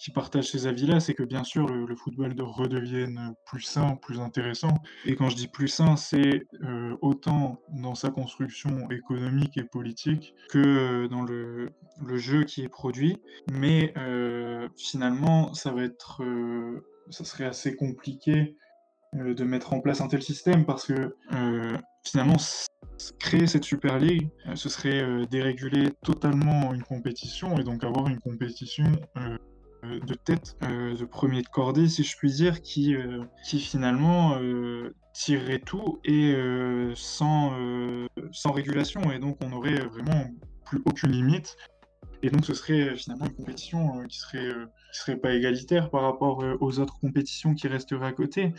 [0.00, 4.18] qui partagent ces avis-là, c'est que bien sûr, le, football de redevienne plus sain, plus
[4.18, 4.72] intéressant.
[5.04, 10.34] Et quand je dis plus sain, c'est euh, autant dans sa construction économique et politique
[10.48, 11.70] que euh, dans le,
[12.14, 13.18] jeu qui est produit.
[13.52, 16.22] Mais euh, finalement, ça va être,
[17.10, 18.56] ça serait assez compliqué
[19.12, 21.14] de mettre en place un tel système parce que
[22.04, 22.36] finalement,
[23.18, 28.84] créer cette Super League, ce serait déréguler totalement une compétition et donc avoir une compétition
[29.82, 34.36] de tête, euh, de premier de cordée, si je puis dire, qui, euh, qui finalement
[34.38, 39.10] euh, tirerait tout et euh, sans, euh, sans régulation.
[39.10, 40.30] Et donc, on n'aurait vraiment
[40.64, 41.56] plus aucune limite.
[42.22, 45.32] Et donc, ce serait euh, finalement une compétition euh, qui serait, euh, qui serait pas
[45.34, 48.52] égalitaire par rapport euh, aux autres compétitions qui resteraient à côté.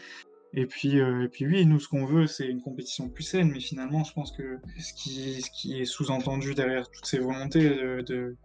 [0.54, 3.52] Et puis, euh, et puis oui, nous, ce qu'on veut, c'est une compétition plus saine,
[3.52, 7.70] mais finalement, je pense que ce qui, ce qui est sous-entendu derrière toutes ces volontés
[7.70, 8.36] de,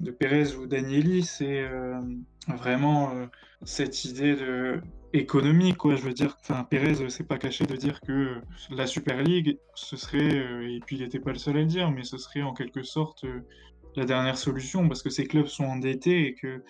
[0.00, 2.00] de Pérez ou d'Agnelli, c'est euh,
[2.48, 3.26] vraiment euh,
[3.62, 4.80] cette idée de
[5.12, 5.96] économique, quoi.
[5.96, 6.36] Je veux dire,
[6.70, 8.40] Pérez, euh, c'est pas caché de dire que
[8.70, 11.66] la Super League, ce serait, euh, et puis il n'était pas le seul à le
[11.66, 13.40] dire, mais ce serait en quelque sorte euh,
[13.96, 16.62] la dernière solution, parce que ces clubs sont endettés et que euh,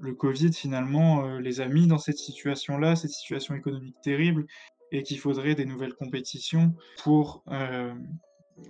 [0.00, 4.46] le Covid, finalement, euh, les a mis dans cette situation-là, cette situation économique terrible,
[4.92, 7.94] et qu'il faudrait des nouvelles compétitions pour, euh,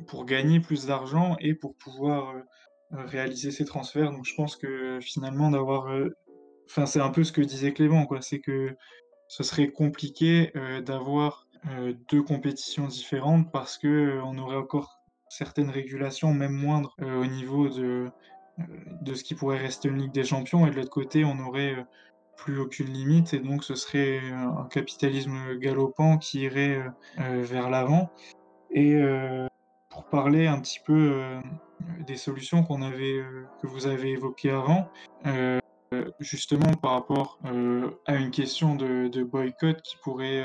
[0.06, 2.42] pour gagner plus d'argent et pour pouvoir euh, euh,
[2.94, 4.10] réaliser ces transferts.
[4.10, 5.88] Donc je pense que finalement d'avoir...
[5.88, 6.16] euh,
[6.66, 8.22] Enfin, c'est un peu ce que disait Clément, quoi.
[8.22, 8.74] C'est que
[9.28, 15.68] ce serait compliqué euh, d'avoir euh, deux compétitions différentes parce que on aurait encore certaines
[15.68, 18.08] régulations, même moindres, au niveau de,
[19.02, 21.74] de ce qui pourrait rester une Ligue des Champions, et de l'autre côté, on aurait
[21.74, 21.82] euh,
[22.38, 26.82] plus aucune limite, et donc ce serait un capitalisme galopant qui irait
[27.18, 28.10] vers l'avant.
[28.70, 28.96] Et
[29.90, 31.22] pour parler un petit peu
[32.06, 34.88] des solutions qu'on avait, euh, que vous avez évoquées avant,
[35.26, 35.60] euh,
[36.20, 40.42] justement par rapport euh, à une question de, boycott qui pourrait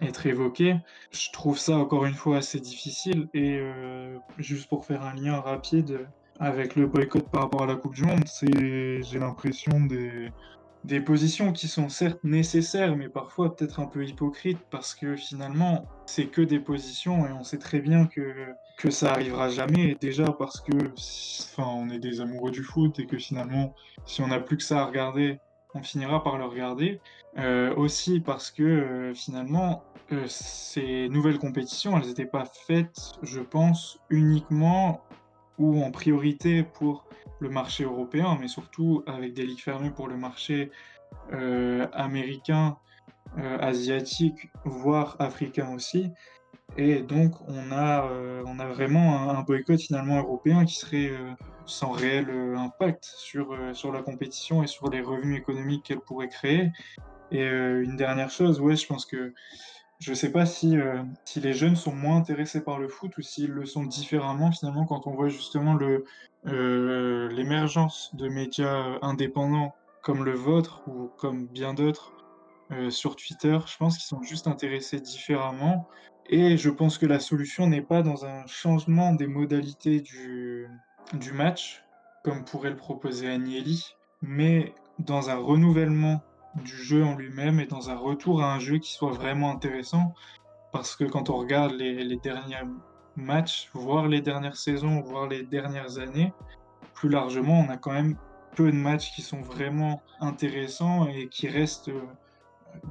[0.00, 0.76] être évoquée,
[1.12, 3.28] je trouve ça encore une fois assez difficile.
[3.32, 3.60] Et
[4.38, 6.08] juste pour faire un lien rapide
[6.40, 10.30] avec le boycott par rapport à la Coupe du Monde, j'ai l'impression des
[10.84, 15.86] des positions qui sont certes nécessaires, mais parfois peut-être un peu hypocrites, parce que finalement,
[16.06, 18.34] c'est que des positions et on sait très bien que,
[18.76, 19.96] que ça arrivera jamais.
[20.00, 20.72] Déjà parce que,
[21.52, 23.74] enfin, on est des amoureux du foot et que finalement,
[24.04, 25.38] si on n'a plus que ça à regarder,
[25.74, 27.00] on finira par le regarder.
[27.38, 29.82] Euh, aussi parce que euh, finalement,
[30.12, 35.00] euh, ces nouvelles compétitions, elles n'étaient pas faites, je pense, uniquement
[35.58, 37.06] ou en priorité pour
[37.40, 40.70] le marché européen, mais surtout avec des ligues fermées pour le marché
[41.32, 42.76] euh, américain,
[43.38, 46.10] euh, asiatique, voire africain aussi.
[46.76, 51.10] Et donc on a, euh, on a vraiment un, un boycott finalement européen qui serait
[51.66, 56.70] sans réel impact sur, sur la compétition et sur les revenus économiques qu'elle pourrait créer.
[57.30, 59.32] Et une dernière chose, ouais, je pense que
[60.00, 63.22] je sais pas si, euh, si les jeunes sont moins intéressés par le foot ou
[63.22, 65.78] s'ils le sont différemment finalement quand on voit justement
[66.46, 72.12] euh, l'émergence de médias indépendants comme le vôtre ou comme bien d'autres
[72.70, 73.58] euh, sur Twitter.
[73.66, 75.88] Je pense qu'ils sont juste intéressés différemment.
[76.26, 80.66] Et je pense que la solution n'est pas dans un changement des modalités du,
[81.12, 81.84] du match,
[82.22, 86.22] comme pourrait le proposer Agnelli, mais dans un renouvellement
[86.56, 90.14] du jeu en lui-même et dans un retour à un jeu qui soit vraiment intéressant.
[90.72, 92.56] Parce que quand on regarde les, derniers
[93.16, 96.32] matchs, voire les dernières saisons, voire les dernières années,
[96.94, 98.16] plus largement, on a quand même
[98.56, 102.02] peu de matchs qui sont vraiment intéressants et qui restent euh,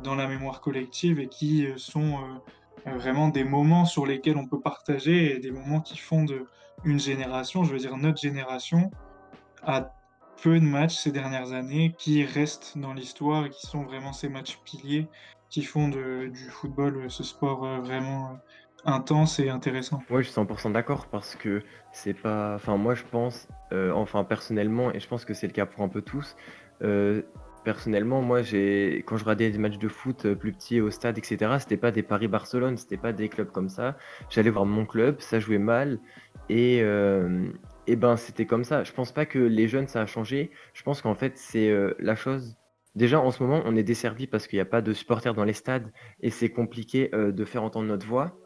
[0.04, 2.20] dans la mémoire collective et qui euh, sont
[2.86, 6.48] euh, vraiment des moments sur lesquels on peut partager et des moments qui font de
[6.84, 8.92] une génération, je veux dire notre génération,
[9.64, 9.94] a
[10.44, 14.28] peu de matchs ces dernières années qui restent dans l'histoire et qui sont vraiment ces
[14.28, 15.08] matchs piliers
[15.50, 18.34] qui font du football euh, ce sport euh, vraiment euh,
[18.86, 20.02] intense et intéressant.
[20.10, 22.56] Ouais, je suis 100% d'accord parce que c'est pas.
[22.56, 25.88] Enfin, moi, je pense, enfin, personnellement, et je pense que c'est le cas pour un
[25.88, 26.36] peu tous,
[27.64, 31.60] personnellement, moi, j'ai, quand je regardais des matchs de foot plus petits au stade, etc.,
[31.60, 33.96] c'était pas des Paris-Barcelone, c'était pas des clubs comme ça.
[34.30, 36.00] J'allais voir mon club, ça jouait mal,
[36.50, 37.48] et, euh,
[37.88, 38.84] et ben, c'était comme ça.
[38.84, 40.52] Je pense pas que les jeunes, ça a changé.
[40.74, 42.58] Je pense qu'en fait, c'est euh, la chose.
[42.96, 45.44] Déjà, en ce moment, on est desservi parce qu'il n'y a pas de supporters dans
[45.44, 48.38] les stades et c'est compliqué euh, de faire entendre notre voix.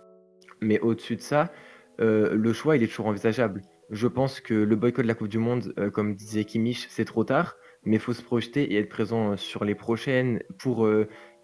[0.62, 1.52] Mais au-dessus de ça,
[2.00, 3.62] euh, le choix, il est toujours envisageable.
[3.92, 7.24] Je pense que le boycott de la Coupe du Monde, comme disait Kimmich, c'est trop
[7.24, 10.86] tard, mais il faut se projeter et être présent sur les prochaines pour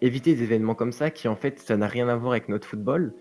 [0.02, 2.68] éviter des événements comme ça qui, en fait, ça n'a rien à voir avec notre
[2.68, 3.14] football.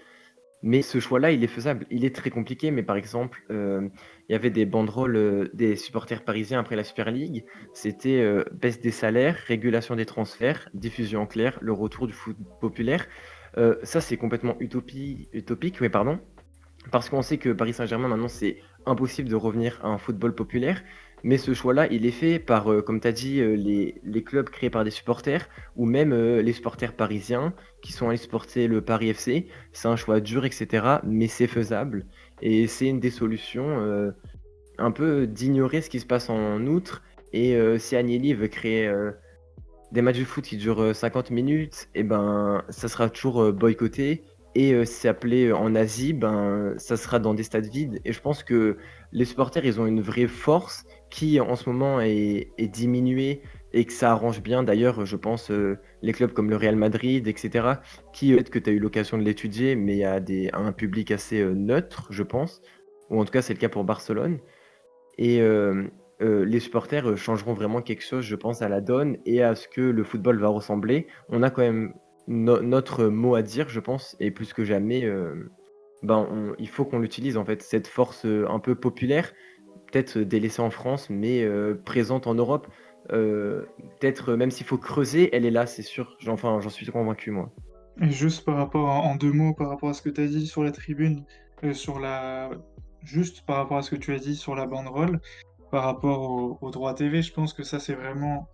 [0.63, 1.85] Mais ce choix-là, il est faisable.
[1.91, 3.89] Il est très compliqué, mais par exemple, euh,
[4.29, 7.43] il y avait des banderoles euh, des supporters parisiens après la Super League.
[7.73, 12.37] C'était euh, baisse des salaires, régulation des transferts, diffusion en clair, le retour du foot
[12.59, 13.05] populaire.
[13.83, 16.19] Ça, c'est complètement utopie, utopique, mais pardon.
[16.89, 18.57] Parce qu'on sait que Paris Saint-Germain, maintenant, c'est
[18.87, 20.81] impossible de revenir à un football populaire.
[21.23, 24.49] Mais ce choix-là, il est fait par, euh, comme tu as dit, euh, les, clubs
[24.49, 28.81] créés par des supporters, ou même euh, les supporters parisiens qui sont allés supporter le
[28.81, 29.47] Paris FC.
[29.71, 30.97] C'est un choix dur, etc.
[31.03, 32.05] Mais c'est faisable.
[32.41, 34.13] Et c'est une des solutions,
[34.77, 37.01] un peu d'ignorer ce qui se passe en outre.
[37.31, 38.91] Et si Agnelli veut créer
[39.93, 44.23] des matchs de foot qui durent euh, 50 minutes, et ben ça sera toujours boycotté.
[44.55, 48.01] Et euh, euh, en Asie, ben ça sera dans des stades vides.
[48.03, 48.77] Et je pense que
[49.11, 53.93] les supporters, ils ont une vraie force qui en ce moment est, diminuée et que
[53.93, 54.63] ça arrange bien.
[54.63, 57.67] D'ailleurs, je pense euh, les clubs comme le Real Madrid, etc.,
[58.13, 61.11] qui euh, peut-être que tu as eu l'occasion de l'étudier, mais a des, un public
[61.11, 62.63] assez euh, neutre, je pense.
[63.11, 64.39] Ou en tout cas, c'est le cas pour Barcelone.
[65.19, 65.39] Et
[66.19, 69.81] les supporters changeront vraiment quelque chose, je pense, à la donne et à ce que
[69.81, 71.05] le football va ressembler.
[71.29, 71.93] On a quand même
[72.27, 75.07] no- notre mot à dire, je pense, et plus que jamais,
[76.01, 79.31] ben, il faut qu'on l'utilise en fait, cette force un peu populaire,
[79.93, 82.67] peut-être délaissée en France, mais euh, présente en Europe.
[83.11, 83.65] Euh,
[83.99, 86.17] peut-être, euh, même s'il faut creuser, elle est là, c'est sûr.
[86.27, 87.51] Enfin, j'en suis convaincu, moi.
[88.01, 90.47] Et juste par rapport, en deux mots, par rapport à ce que tu as dit
[90.47, 91.25] sur la tribune,
[91.63, 92.49] euh, sur la...
[93.03, 95.19] juste par rapport à ce que tu as dit sur la banderole,
[95.69, 98.47] par rapport au, droit TV, je pense que ça c'est vraiment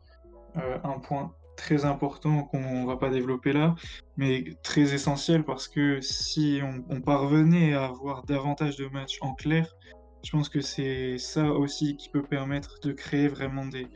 [0.58, 3.76] euh, un point très important qu'on va pas développer là,
[4.18, 9.76] mais très essentiel parce que si on parvenait à avoir davantage de matchs en clair,
[10.24, 13.88] je pense que c'est ça aussi qui peut permettre de créer vraiment des,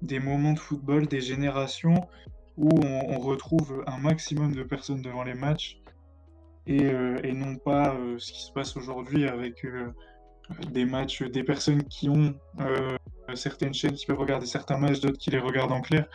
[0.00, 2.08] des moments de football, des générations
[2.56, 5.80] où on, retrouve un maximum de personnes devant les matchs
[6.66, 9.90] et, euh, et non pas euh, ce qui se passe aujourd'hui avec euh,
[10.70, 12.34] des matchs, des personnes qui ont
[13.34, 16.06] certaines chaînes qui peuvent regarder certains matchs, d'autres qui les regardent en clair,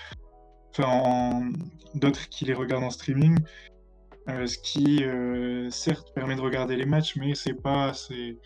[0.70, 1.50] enfin en-
[1.96, 3.40] d'autres qui les regardent en streaming,
[4.28, 5.04] ce qui
[5.72, 8.38] certes permet de regarder les matchs, mais c'est pas c'est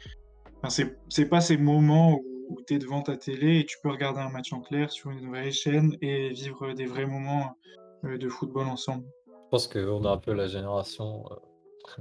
[0.64, 4.20] enfin, c'est pas ces moments où, tu es devant ta télé et tu peux regarder
[4.20, 7.55] un match en clair sur une vraie chaîne et vivre des vrais moments
[8.03, 9.05] euh, de football ensemble.
[9.28, 11.36] Je pense qu'on a un peu la génération euh,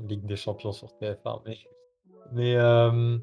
[0.09, 1.43] Ligue des Champions sur TF1,
[2.33, 3.19] mais, euh,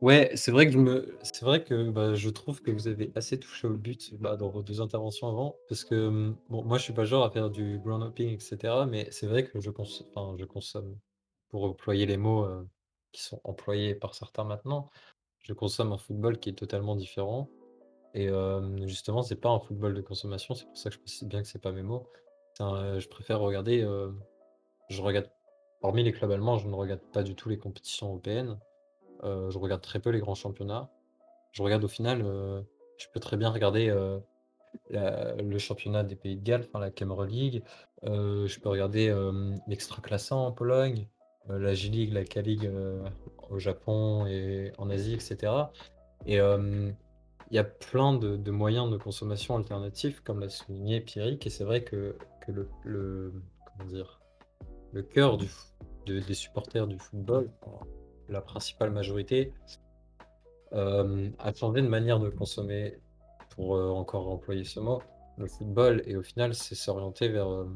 [0.00, 3.38] ouais, c'est vrai que je c'est vrai que bah, je trouve que vous avez assez
[3.38, 6.92] touché au but bah, dans vos deux interventions avant, parce que bon, moi je suis
[6.92, 8.58] pas genre à faire du ground hopping, etc.
[8.88, 10.96] Mais c'est vrai que je consomme,
[11.50, 12.46] pour employer les mots
[13.22, 14.90] sont employés par certains maintenant,
[15.42, 17.48] je consomme un football qui est totalement différent.
[18.14, 18.28] Et
[18.86, 21.48] justement, c'est pas un football de consommation, c'est pour ça que je précise bien que
[21.48, 22.06] c'est pas mes mots.
[22.58, 23.86] Je préfère regarder.
[24.88, 25.30] je regarde,
[25.82, 28.58] hormis les clubs allemands, je ne regarde pas du tout les compétitions européennes.
[29.22, 30.90] Je regarde très peu les grands championnats.
[31.52, 32.20] Je regarde au final,
[32.98, 33.92] je peux très bien regarder
[34.90, 37.62] le championnat des Pays de Galles, enfin la Cameroon League.
[38.02, 39.14] Je peux regarder
[39.66, 41.08] l'extra-classant en Pologne,
[41.48, 43.02] la J-League, la K-League euh,
[43.50, 45.52] au Japon et en Asie, etc.
[46.26, 46.90] Et euh,
[47.50, 51.64] il y a plein de, moyens de consommation alternatifs, comme l'a souligné Pierrick, et c'est
[51.64, 53.32] vrai que, que le,
[53.64, 54.20] comment dire,
[54.92, 55.48] le cœur du,
[56.06, 57.50] des supporters du football,
[58.28, 59.52] la principale majorité,
[60.72, 62.98] euh, a changé de manière de consommer,
[63.50, 65.00] pour euh, encore employer ce mot,
[65.38, 67.68] le football, et au final, c'est s'orienter vers euh,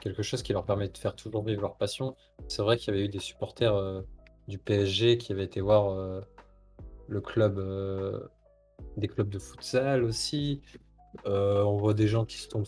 [0.00, 2.16] quelque chose qui leur permet de faire toujours vivre leur passion.
[2.48, 4.02] C'est vrai qu'il y avait eu des supporters euh,
[4.48, 6.20] du PSG qui avaient été voir euh,
[7.08, 8.20] le club, euh,
[8.96, 10.60] des clubs de futsal aussi.
[11.24, 12.66] On voit des gens qui se tournent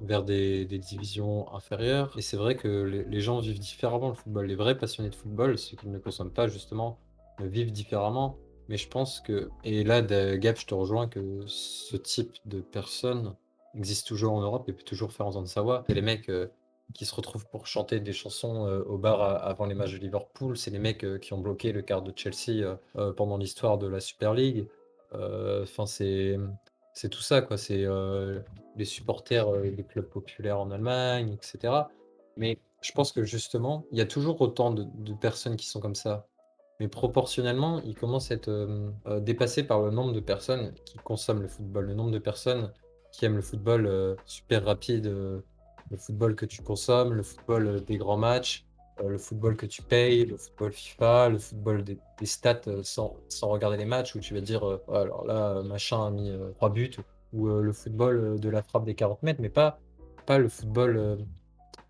[0.00, 2.16] vers des, divisions inférieures.
[2.16, 4.46] Et c'est vrai que les, gens vivent différemment le football.
[4.46, 6.98] Les vrais passionnés de football, ceux qui ne consomment pas justement,
[7.40, 8.38] vivent différemment.
[8.68, 13.34] Mais je pense que, et là, Gab, je te rejoins que ce type de personnes
[13.76, 15.84] existe toujours en Europe et peut toujours faire entendre sa voix.
[15.88, 16.48] Et les mecs euh,
[16.92, 19.98] qui se retrouvent pour chanter des chansons euh, au bar à- avant les matchs de
[19.98, 23.36] Liverpool, c'est les mecs euh, qui ont bloqué le quart de Chelsea euh, euh, pendant
[23.38, 24.66] l'histoire de la Super League.
[25.14, 26.38] Euh, Enfin, c'est
[26.92, 27.56] c'est tout ça, quoi.
[27.58, 28.40] C'est euh,
[28.76, 31.88] les supporters euh, des clubs populaires en Allemagne, etc.
[32.36, 35.94] Mais je pense que justement, il y a toujours autant de, personnes qui sont comme
[35.94, 36.26] ça.
[36.80, 40.98] Mais proportionnellement, ils commencent à être euh, euh, dépassés par le nombre de personnes qui
[40.98, 42.72] consomment le football, le nombre de personnes
[43.14, 45.40] qui aiment le football euh, super rapide, euh,
[45.90, 48.66] le football que tu consommes, le football euh, des grands matchs,
[49.04, 53.76] le football que tu payes, le football FIFA, le football des, stats sans, sans regarder
[53.76, 56.92] les matchs, où tu vas dire, Ouais, alors là, machin a mis trois buts,
[57.32, 59.80] ou le football de la frappe des 40 mètres, mais pas,
[60.26, 61.18] pas le football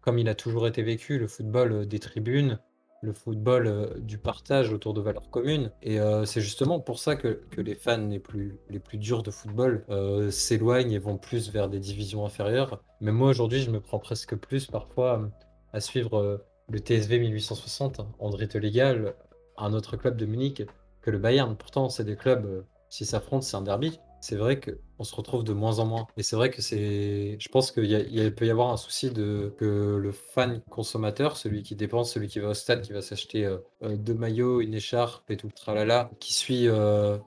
[0.01, 2.59] comme il a toujours été vécu, le football des tribunes,
[3.05, 5.70] le football euh, du partage autour de valeurs communes.
[5.82, 9.22] Et euh, c'est justement pour ça que, que les fans les plus, les plus durs
[9.22, 12.80] de football euh, s'éloignent et vont plus vers des divisions inférieures.
[13.00, 15.28] Mais moi, aujourd'hui, je me prends presque plus parfois
[15.72, 19.14] à suivre le TSV 1860, André Légal,
[19.59, 20.62] un autre club de Munich,
[21.02, 21.57] que le Bayern.
[21.57, 23.98] Pourtant, c'est des clubs, s'ils s'affrontent, c'est un derby.
[24.25, 26.07] C'est vrai qu'on se retrouve de moins en moins.
[26.16, 27.37] Et c'est vrai que c'est.
[27.39, 31.77] Je pense qu'il peut y avoir un souci de que le fan consommateur, celui qui
[31.77, 35.31] dépense, celui qui va au stade, qui va s'acheter euh, euh, deux maillots, une écharpe
[35.31, 37.18] et tout le tralala, qui suit euh,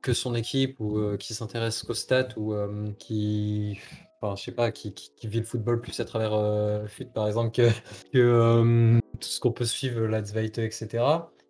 [0.00, 2.54] que son équipe ou qui s'intéresse qu'au stade ou
[2.98, 3.78] qui.
[4.22, 4.94] Enfin, je sais pas, qui,
[5.24, 7.68] vit le football plus à travers le par exemple, que,
[9.20, 11.04] tout ce qu'on peut suivre, la Zweite, etc.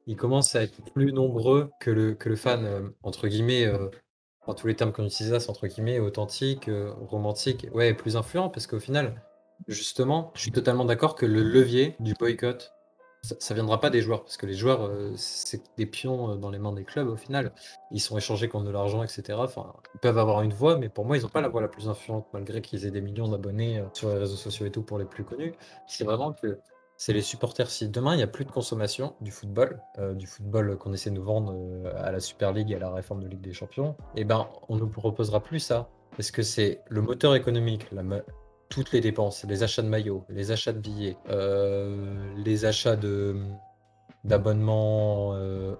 [0.09, 3.71] Ils commencent à être plus nombreux que le, fan, entre guillemets.
[4.55, 8.67] Tous les termes qu'on utilise là, entre guillemets authentique, euh, romantique, ouais, plus influent, parce
[8.67, 9.23] qu'au final,
[9.69, 12.73] justement, je suis totalement d'accord que le levier du boycott,
[13.23, 16.37] ça, ça viendra pas des joueurs, parce que les joueurs, euh, c'est des pions euh,
[16.37, 17.53] dans les mains des clubs au final.
[17.91, 19.23] Ils sont échangés contre de l'argent, etc.
[19.29, 21.89] Ils peuvent avoir une voix, mais pour moi, ils n'ont pas la voix la plus
[21.89, 24.99] influente, malgré qu'ils aient des millions d'abonnés euh, sur les réseaux sociaux et tout pour
[24.99, 25.55] les plus connus.
[25.87, 26.61] C'est vraiment que
[26.97, 27.71] c'est les supporters.
[27.71, 31.11] Si demain il n'y a plus de consommation du football, euh, du football qu'on essaie
[31.11, 33.53] de nous vendre euh, à la Super League et à la réforme de Ligue des
[33.53, 35.89] Champions, eh ben on ne nous proposera plus ça.
[36.17, 37.87] Parce que c'est le moteur économique,
[38.71, 42.97] toutes les dépenses, les achats de maillots, les achats de billets, euh, les achats
[44.25, 45.31] d'abonnements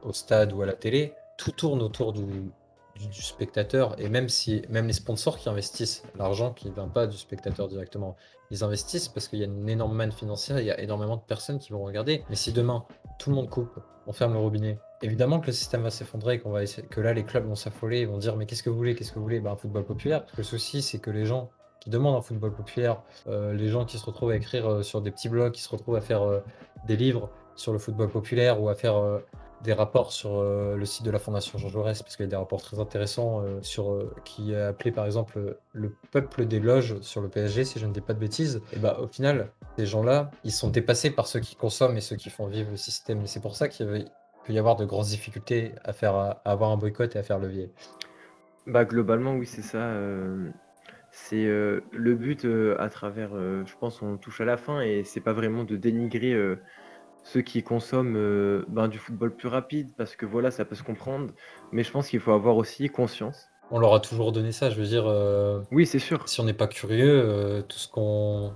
[0.03, 2.53] au stade ou à la télé, tout tourne autour du,
[2.97, 3.99] du, du spectateur.
[3.99, 7.67] Et même si même les sponsors qui investissent, l'argent qui ne vient pas du spectateur
[7.69, 8.15] directement,
[8.51, 11.23] ils investissent parce qu'il y a une énorme manne financière, il y a énormément de
[11.23, 12.25] personnes qui vont regarder.
[12.31, 12.85] Mais si demain,
[13.19, 16.51] tout le monde coupe, on ferme le robinet, évidemment que le système va s'effondrer, qu'on
[16.51, 18.77] va essayer- que là, les clubs vont s'affoler, ils vont dire mais qu'est-ce que vous
[18.77, 19.41] voulez, qu'est-ce que vous voulez?
[19.41, 20.25] Bah, Un football populaire.
[20.37, 23.99] Le souci, c'est que les gens qui demandent un football populaire, euh, les gens qui
[23.99, 26.41] se retrouvent à écrire euh, sur des petits blogs, qui se retrouvent à faire euh,
[26.87, 29.19] des livres sur le football populaire ou à faire euh,
[29.63, 32.31] des rapports sur euh, le site de la Fondation Jean Jaurès, parce qu'il y a
[32.31, 37.23] des rapports très intéressants euh, qui est appelé par exemple le peuple des loges sur
[37.23, 38.61] le PSG, si je ne dis pas de bêtises.
[38.73, 42.17] Et bah au final, ces gens-là, ils sont dépassés par ceux qui consomment et ceux
[42.17, 43.23] qui font vivre le système.
[43.23, 43.87] Et c'est pour ça qu'il
[44.45, 47.73] peut y avoir de grosses difficultés à faire avoir un boycott et à faire levier.
[48.67, 49.93] Bah globalement oui c'est ça.
[51.11, 52.47] c'est le but
[52.79, 56.35] à travers, je pense on touche à la fin et c'est pas vraiment de dénigrer
[57.33, 60.85] ceux qui consomment euh, ben, du football plus rapide parce que voilà ça peut se
[60.85, 61.33] comprendre,
[61.73, 63.49] mais je pense qu'il faut avoir aussi conscience.
[63.73, 65.07] On leur a toujours donné ça, je veux dire.
[65.09, 66.29] euh, Oui c'est sûr.
[66.29, 68.53] si on n'est pas curieux, euh, tout ce qu'on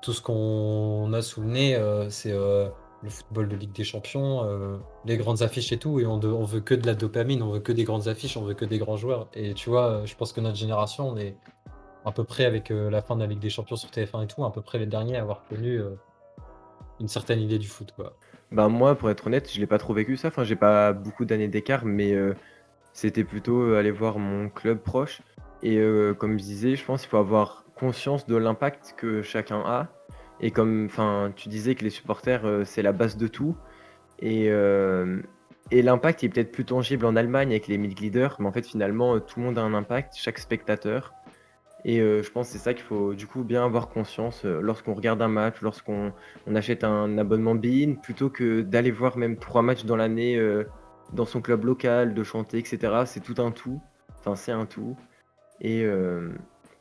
[0.00, 1.78] tout ce qu'on a sous le nez,
[2.10, 6.28] c'est le football de Ligue des Champions, les grandes affiches et tout, et on, de-
[6.28, 8.64] on veut que de la dopamine, on veut que des grandes affiches, on veut que
[8.64, 9.26] des grands joueurs.
[9.34, 11.36] Et tu vois, je pense que notre génération, on est
[12.04, 14.44] à peu près avec la fin de la Ligue des Champions sur TF1 et tout,
[14.44, 15.80] à peu près les derniers à avoir connu
[17.00, 18.16] une certaine idée du foot, quoi.
[18.52, 21.24] Ben moi pour être honnête je l'ai pas trop vécu ça, enfin j'ai pas beaucoup
[21.24, 22.34] d'années d'écart mais euh,
[22.92, 25.20] c'était plutôt euh, aller voir mon club proche.
[25.62, 29.60] Et euh, comme je disais je pense qu'il faut avoir conscience de l'impact que chacun
[29.66, 29.88] a.
[30.40, 30.88] Et comme
[31.34, 33.56] tu disais que les supporters c'est la base de tout.
[34.20, 34.50] Et,
[35.72, 39.40] l'impact est peut-être plus tangible en Allemagne avec les leaders mais en fait finalement tout
[39.40, 41.12] le monde a un impact, chaque spectateur
[41.88, 44.60] et euh, je pense que c'est ça qu'il faut du coup bien avoir conscience euh,
[44.60, 46.12] lorsqu'on regarde un match, lorsqu'on
[46.48, 50.64] on achète un abonnement Bein, plutôt que d'aller voir même trois matchs dans l'année euh,
[51.12, 53.04] dans son club local, de chanter, etc.
[53.06, 53.80] C'est tout un tout.
[54.18, 54.96] Enfin, c'est un tout.
[55.60, 56.30] Et, euh,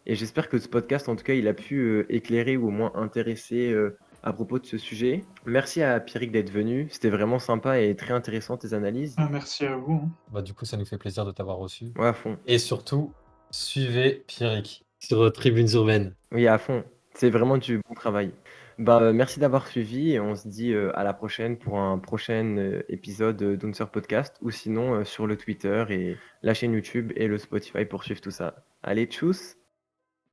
[0.08, 2.72] et j'espère que ce podcast, en tout cas, il a pu euh, éclairer ou au
[2.72, 5.24] moins intéresser euh, à propos de ce sujet.
[5.46, 6.88] Merci à Pierrick d'être venu.
[6.90, 9.14] C'était vraiment sympa et très intéressant tes analyses.
[9.20, 10.02] Ah, merci à vous.
[10.04, 10.10] hein.
[10.34, 11.94] Bah, du coup, ça nous fait plaisir de t'avoir reçu.
[12.00, 12.38] Ouais, à fond.
[12.48, 13.14] Et surtout,
[13.52, 16.16] suivez Pierrick sur euh, Tribunes Urbaines.
[16.32, 16.84] Oui, à fond.
[17.14, 18.32] C'est vraiment du bon travail.
[18.78, 21.98] Bah, euh, merci d'avoir suivi et on se dit euh, à la prochaine pour un
[21.98, 27.38] prochain épisode d'Unser Podcast ou sinon sur le Twitter et la chaîne YouTube et le
[27.38, 28.66] Spotify pour suivre tout ça.
[28.84, 29.56] Allez, tchuss!